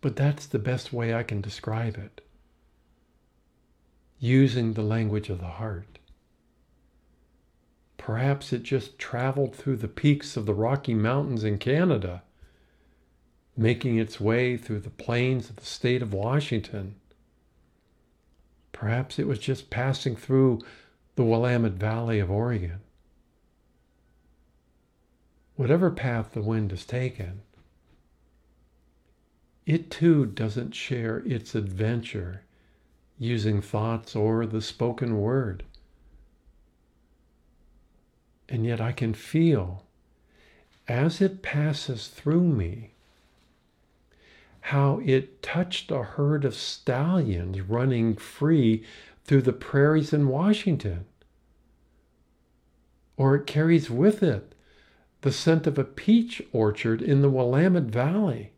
But 0.00 0.16
that's 0.16 0.46
the 0.46 0.58
best 0.58 0.92
way 0.92 1.12
I 1.12 1.22
can 1.22 1.40
describe 1.40 1.96
it, 1.96 2.20
using 4.18 4.72
the 4.72 4.82
language 4.82 5.28
of 5.28 5.40
the 5.40 5.46
heart. 5.46 5.98
Perhaps 7.98 8.52
it 8.52 8.62
just 8.62 8.98
traveled 8.98 9.54
through 9.54 9.76
the 9.76 9.88
peaks 9.88 10.36
of 10.36 10.46
the 10.46 10.54
Rocky 10.54 10.94
Mountains 10.94 11.44
in 11.44 11.58
Canada, 11.58 12.22
making 13.56 13.98
its 13.98 14.18
way 14.18 14.56
through 14.56 14.80
the 14.80 14.90
plains 14.90 15.50
of 15.50 15.56
the 15.56 15.66
state 15.66 16.00
of 16.00 16.14
Washington 16.14 16.94
Perhaps 18.72 19.18
it 19.18 19.26
was 19.26 19.38
just 19.38 19.70
passing 19.70 20.16
through 20.16 20.60
the 21.16 21.24
Willamette 21.24 21.72
Valley 21.72 22.18
of 22.18 22.30
Oregon. 22.30 22.80
whatever 25.60 25.90
path 25.90 26.32
the 26.32 26.40
wind 26.40 26.70
has 26.70 26.86
taken, 26.86 27.42
it 29.66 29.90
too 29.90 30.24
doesn't 30.24 30.74
share 30.74 31.18
its 31.26 31.54
adventure 31.54 32.44
using 33.18 33.60
thoughts 33.60 34.16
or 34.16 34.46
the 34.46 34.62
spoken 34.62 35.20
word. 35.20 35.62
And 38.48 38.64
yet 38.64 38.80
I 38.80 38.92
can 38.92 39.12
feel 39.12 39.84
as 40.88 41.20
it 41.20 41.42
passes 41.42 42.08
through 42.08 42.44
me 42.44 42.94
how 44.60 45.00
it 45.04 45.42
touched 45.42 45.90
a 45.90 46.02
herd 46.02 46.44
of 46.44 46.54
stallions 46.54 47.60
running 47.60 48.16
free 48.16 48.84
through 49.24 49.42
the 49.42 49.52
prairies 49.52 50.12
in 50.12 50.28
Washington. 50.28 51.06
Or 53.16 53.36
it 53.36 53.46
carries 53.46 53.90
with 53.90 54.22
it 54.22 54.54
the 55.22 55.32
scent 55.32 55.66
of 55.66 55.78
a 55.78 55.84
peach 55.84 56.42
orchard 56.52 57.02
in 57.02 57.20
the 57.22 57.30
Willamette 57.30 57.84
Valley. 57.84 58.52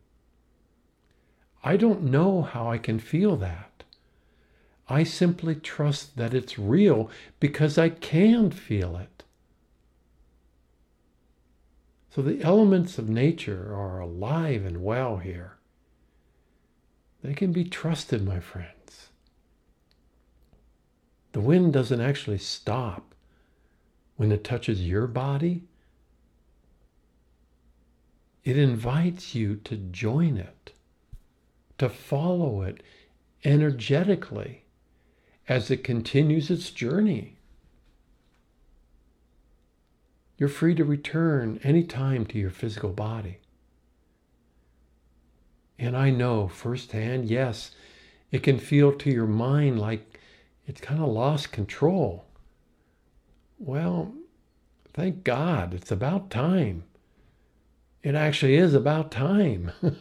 I 1.64 1.76
don't 1.76 2.05
know 2.05 2.42
how 2.42 2.70
I 2.70 2.78
can 2.78 2.98
feel 2.98 3.36
that. 3.36 3.84
I 4.88 5.05
simply 5.05 5.55
trust 5.55 6.16
that 6.16 6.34
it's 6.34 6.59
real 6.59 7.11
because 7.40 7.78
I 7.78 7.88
can 7.88 8.50
feel 8.50 8.96
it. 8.96 9.24
So 12.11 12.20
the 12.20 12.42
elements 12.42 12.98
of 12.98 13.09
nature 13.09 13.74
are 13.74 14.00
alive 14.00 14.66
and 14.66 14.82
well 14.84 15.16
here. 15.16 15.57
They 17.22 17.34
can 17.34 17.52
be 17.52 17.64
trusted, 17.64 18.24
my 18.24 18.40
friends. 18.40 19.08
The 21.32 21.40
wind 21.40 21.72
doesn't 21.72 22.00
actually 22.00 22.38
stop 22.38 23.14
when 24.16 24.32
it 24.32 24.44
touches 24.44 24.86
your 24.86 25.06
body. 25.06 25.64
It 28.44 28.58
invites 28.58 29.34
you 29.34 29.56
to 29.64 29.76
join 29.76 30.36
it, 30.36 30.72
to 31.78 31.88
follow 31.88 32.62
it 32.62 32.82
energetically 33.44 34.64
as 35.48 35.70
it 35.70 35.84
continues 35.84 36.50
its 36.50 36.70
journey. 36.70 37.36
You're 40.38 40.48
free 40.48 40.74
to 40.74 40.84
return 40.84 41.60
anytime 41.62 42.26
to 42.26 42.38
your 42.38 42.50
physical 42.50 42.90
body. 42.90 43.38
And 45.78 45.96
I 45.96 46.10
know 46.10 46.48
firsthand, 46.48 47.28
yes, 47.28 47.72
it 48.30 48.42
can 48.42 48.58
feel 48.58 48.92
to 48.92 49.10
your 49.10 49.26
mind 49.26 49.80
like 49.80 50.20
it's 50.66 50.80
kind 50.80 51.02
of 51.02 51.08
lost 51.08 51.52
control. 51.52 52.24
Well, 53.58 54.14
thank 54.94 55.24
God, 55.24 55.74
it's 55.74 55.90
about 55.90 56.30
time. 56.30 56.84
It 58.02 58.14
actually 58.14 58.56
is 58.56 58.74
about 58.74 59.10
time. 59.10 59.72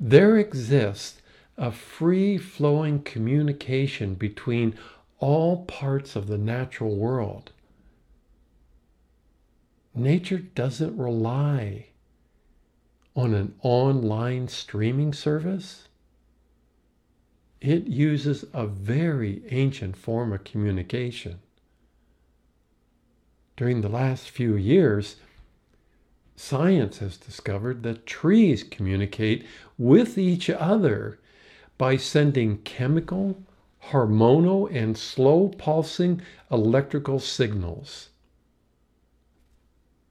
there 0.00 0.36
exists 0.36 1.20
a 1.56 1.72
free 1.72 2.36
flowing 2.38 3.02
communication 3.02 4.14
between 4.14 4.76
all 5.18 5.64
parts 5.64 6.16
of 6.16 6.26
the 6.26 6.38
natural 6.38 6.96
world. 6.96 7.52
Nature 9.94 10.38
doesn't 10.38 10.96
rely 10.96 11.86
on 13.16 13.32
an 13.32 13.54
online 13.62 14.48
streaming 14.48 15.12
service, 15.12 15.88
it 17.60 17.86
uses 17.86 18.44
a 18.52 18.66
very 18.66 19.42
ancient 19.50 19.96
form 19.96 20.32
of 20.32 20.44
communication. 20.44 21.38
During 23.56 23.80
the 23.80 23.88
last 23.88 24.30
few 24.30 24.56
years, 24.56 25.16
science 26.34 26.98
has 26.98 27.16
discovered 27.16 27.84
that 27.84 28.04
trees 28.04 28.64
communicate 28.64 29.46
with 29.78 30.18
each 30.18 30.50
other 30.50 31.20
by 31.78 31.96
sending 31.96 32.58
chemical, 32.58 33.40
hormonal, 33.90 34.68
and 34.74 34.98
slow 34.98 35.48
pulsing 35.56 36.20
electrical 36.50 37.20
signals. 37.20 38.08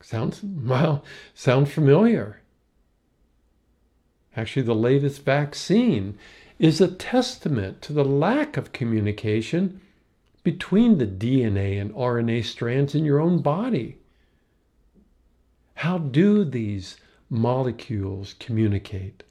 Sounds 0.01 0.41
well, 0.43 1.04
sound 1.34 1.70
familiar 1.70 2.43
actually 4.36 4.63
the 4.63 4.75
latest 4.75 5.23
vaccine, 5.23 6.17
is 6.59 6.79
a 6.79 6.88
testament 6.88 7.81
to 7.81 7.93
the 7.93 8.05
lack 8.05 8.57
of 8.57 8.71
communication 8.71 9.81
between 10.43 10.97
the 10.97 11.07
DNA 11.07 11.79
and 11.79 11.93
RNA 11.93 12.45
strands 12.45 12.93
in 12.95 13.05
your 13.05 13.19
own 13.19 13.41
body. 13.41 13.97
How 15.75 15.97
do 15.97 16.43
these 16.43 16.97
molecules 17.29 18.36
communicate? 18.39 19.23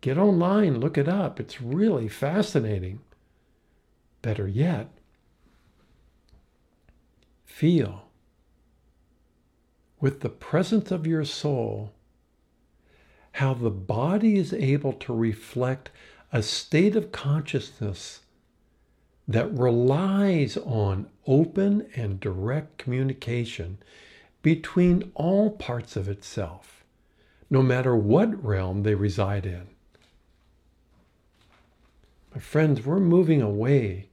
Get 0.00 0.18
online, 0.18 0.80
look 0.80 0.98
it 0.98 1.08
up. 1.08 1.38
It's 1.38 1.62
really 1.62 2.08
fascinating. 2.08 3.00
Better 4.20 4.48
yet, 4.48 4.88
feel 7.44 8.08
with 10.00 10.20
the 10.20 10.28
presence 10.28 10.90
of 10.90 11.06
your 11.06 11.24
soul 11.24 11.92
how 13.32 13.54
the 13.54 13.70
body 13.70 14.36
is 14.36 14.52
able 14.52 14.92
to 14.92 15.14
reflect 15.14 15.90
a 16.32 16.42
state 16.42 16.94
of 16.96 17.12
consciousness 17.12 18.20
that 19.26 19.52
relies 19.52 20.56
on 20.58 21.08
open 21.26 21.86
and 21.94 22.20
direct 22.20 22.78
communication 22.78 23.78
between 24.42 25.10
all 25.14 25.50
parts 25.50 25.96
of 25.96 26.08
itself, 26.08 26.84
no 27.48 27.62
matter 27.62 27.96
what 27.96 28.44
realm 28.44 28.82
they 28.82 28.94
reside 28.94 29.46
in. 29.46 29.68
My 32.34 32.40
friends, 32.40 32.84
we're 32.84 32.98
moving 32.98 33.40
away 33.40 34.08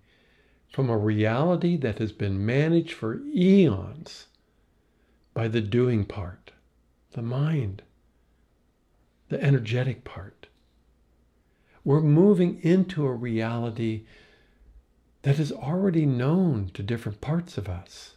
from 0.72 0.90
a 0.90 0.98
reality 0.98 1.78
that 1.78 1.98
has 1.98 2.12
been 2.12 2.46
managed 2.46 2.94
for 2.94 3.22
eons 3.34 4.28
by 5.34 5.48
the 5.48 5.62
doing 5.62 6.06
part, 6.06 6.52
the 7.12 7.22
mind 7.22 7.82
the 9.30 9.42
energetic 9.44 10.04
part. 10.04 10.48
We're 11.84 12.02
moving 12.02 12.60
into 12.62 13.06
a 13.06 13.14
reality 13.14 14.04
that 15.22 15.40
is 15.40 15.52
already 15.52 16.06
known 16.06 16.72
to 16.74 16.84
different 16.84 17.22
parts 17.22 17.58
of 17.58 17.70
us. 17.70 18.16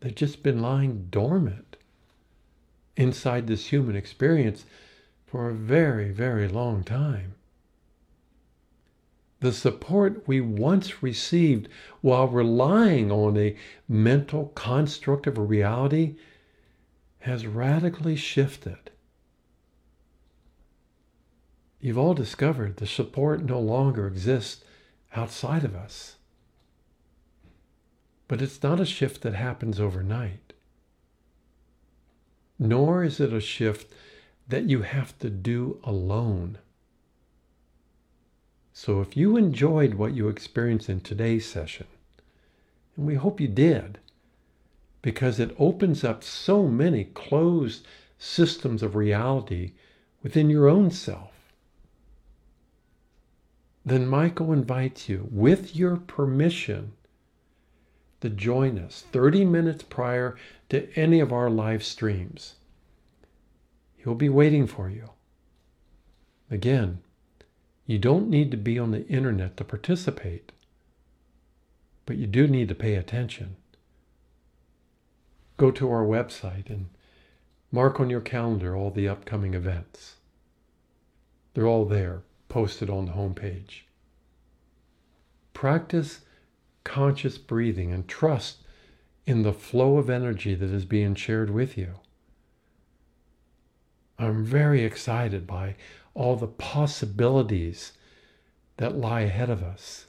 They've 0.00 0.14
just 0.14 0.42
been 0.42 0.62
lying 0.62 1.08
dormant 1.10 1.76
inside 2.96 3.46
this 3.46 3.68
human 3.68 3.96
experience 3.96 4.64
for 5.26 5.48
a 5.48 5.54
very, 5.54 6.10
very 6.10 6.48
long 6.48 6.84
time. 6.84 7.34
The 9.40 9.52
support 9.52 10.26
we 10.26 10.40
once 10.40 11.02
received 11.02 11.68
while 12.00 12.28
relying 12.28 13.10
on 13.10 13.36
a 13.36 13.56
mental 13.88 14.46
construct 14.54 15.26
of 15.26 15.36
a 15.36 15.42
reality 15.42 16.16
has 17.20 17.46
radically 17.46 18.16
shifted 18.16 18.90
you've 21.86 21.96
all 21.96 22.14
discovered 22.14 22.78
the 22.78 22.86
support 22.86 23.44
no 23.44 23.60
longer 23.60 24.08
exists 24.08 24.64
outside 25.14 25.62
of 25.62 25.76
us. 25.76 26.16
But 28.26 28.42
it's 28.42 28.60
not 28.60 28.80
a 28.80 28.84
shift 28.84 29.22
that 29.22 29.34
happens 29.34 29.78
overnight. 29.78 30.52
Nor 32.58 33.04
is 33.04 33.20
it 33.20 33.32
a 33.32 33.40
shift 33.40 33.94
that 34.48 34.68
you 34.68 34.82
have 34.82 35.16
to 35.20 35.30
do 35.30 35.78
alone. 35.84 36.58
So 38.72 39.00
if 39.00 39.16
you 39.16 39.36
enjoyed 39.36 39.94
what 39.94 40.12
you 40.12 40.28
experienced 40.28 40.88
in 40.88 40.98
today's 40.98 41.46
session, 41.46 41.86
and 42.96 43.06
we 43.06 43.14
hope 43.14 43.40
you 43.40 43.46
did, 43.46 44.00
because 45.02 45.38
it 45.38 45.54
opens 45.56 46.02
up 46.02 46.24
so 46.24 46.66
many 46.66 47.04
closed 47.04 47.86
systems 48.18 48.82
of 48.82 48.96
reality 48.96 49.74
within 50.24 50.50
your 50.50 50.68
own 50.68 50.90
self 50.90 51.35
then 53.86 54.04
Michael 54.04 54.52
invites 54.52 55.08
you, 55.08 55.28
with 55.30 55.76
your 55.76 55.96
permission, 55.96 56.92
to 58.20 58.28
join 58.28 58.80
us 58.80 59.04
30 59.12 59.44
minutes 59.44 59.84
prior 59.84 60.36
to 60.70 60.92
any 60.98 61.20
of 61.20 61.32
our 61.32 61.48
live 61.48 61.84
streams. 61.84 62.56
He'll 63.96 64.16
be 64.16 64.28
waiting 64.28 64.66
for 64.66 64.90
you. 64.90 65.10
Again, 66.50 66.98
you 67.86 67.98
don't 67.98 68.28
need 68.28 68.50
to 68.50 68.56
be 68.56 68.76
on 68.76 68.90
the 68.90 69.06
internet 69.06 69.56
to 69.58 69.64
participate, 69.64 70.50
but 72.06 72.16
you 72.16 72.26
do 72.26 72.48
need 72.48 72.68
to 72.68 72.74
pay 72.74 72.96
attention. 72.96 73.54
Go 75.58 75.70
to 75.70 75.88
our 75.92 76.04
website 76.04 76.68
and 76.68 76.86
mark 77.70 78.00
on 78.00 78.10
your 78.10 78.20
calendar 78.20 78.74
all 78.74 78.90
the 78.90 79.08
upcoming 79.08 79.54
events. 79.54 80.16
They're 81.54 81.68
all 81.68 81.84
there 81.84 82.22
posted 82.48 82.88
on 82.90 83.06
the 83.06 83.12
homepage. 83.12 83.82
Practice 85.52 86.20
conscious 86.84 87.38
breathing 87.38 87.92
and 87.92 88.06
trust 88.06 88.58
in 89.26 89.42
the 89.42 89.52
flow 89.52 89.98
of 89.98 90.08
energy 90.08 90.54
that 90.54 90.70
is 90.70 90.84
being 90.84 91.14
shared 91.14 91.50
with 91.50 91.76
you. 91.76 91.94
I'm 94.18 94.44
very 94.44 94.84
excited 94.84 95.46
by 95.46 95.76
all 96.14 96.36
the 96.36 96.46
possibilities 96.46 97.92
that 98.76 98.96
lie 98.96 99.22
ahead 99.22 99.50
of 99.50 99.62
us. 99.62 100.06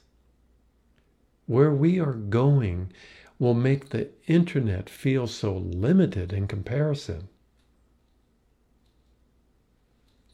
Where 1.46 1.72
we 1.72 1.98
are 1.98 2.12
going 2.12 2.92
will 3.38 3.54
make 3.54 3.88
the 3.88 4.08
internet 4.26 4.88
feel 4.88 5.26
so 5.26 5.56
limited 5.56 6.32
in 6.32 6.46
comparison. 6.46 7.28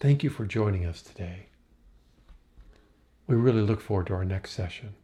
Thank 0.00 0.22
you 0.22 0.30
for 0.30 0.44
joining 0.44 0.84
us 0.84 1.02
today. 1.02 1.46
We 3.26 3.36
really 3.36 3.62
look 3.62 3.80
forward 3.80 4.08
to 4.08 4.14
our 4.14 4.24
next 4.24 4.50
session. 4.52 4.94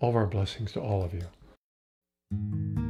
All 0.00 0.10
of 0.10 0.16
our 0.16 0.26
blessings 0.26 0.72
to 0.72 0.80
all 0.80 1.04
of 1.04 1.12
you. 1.12 2.87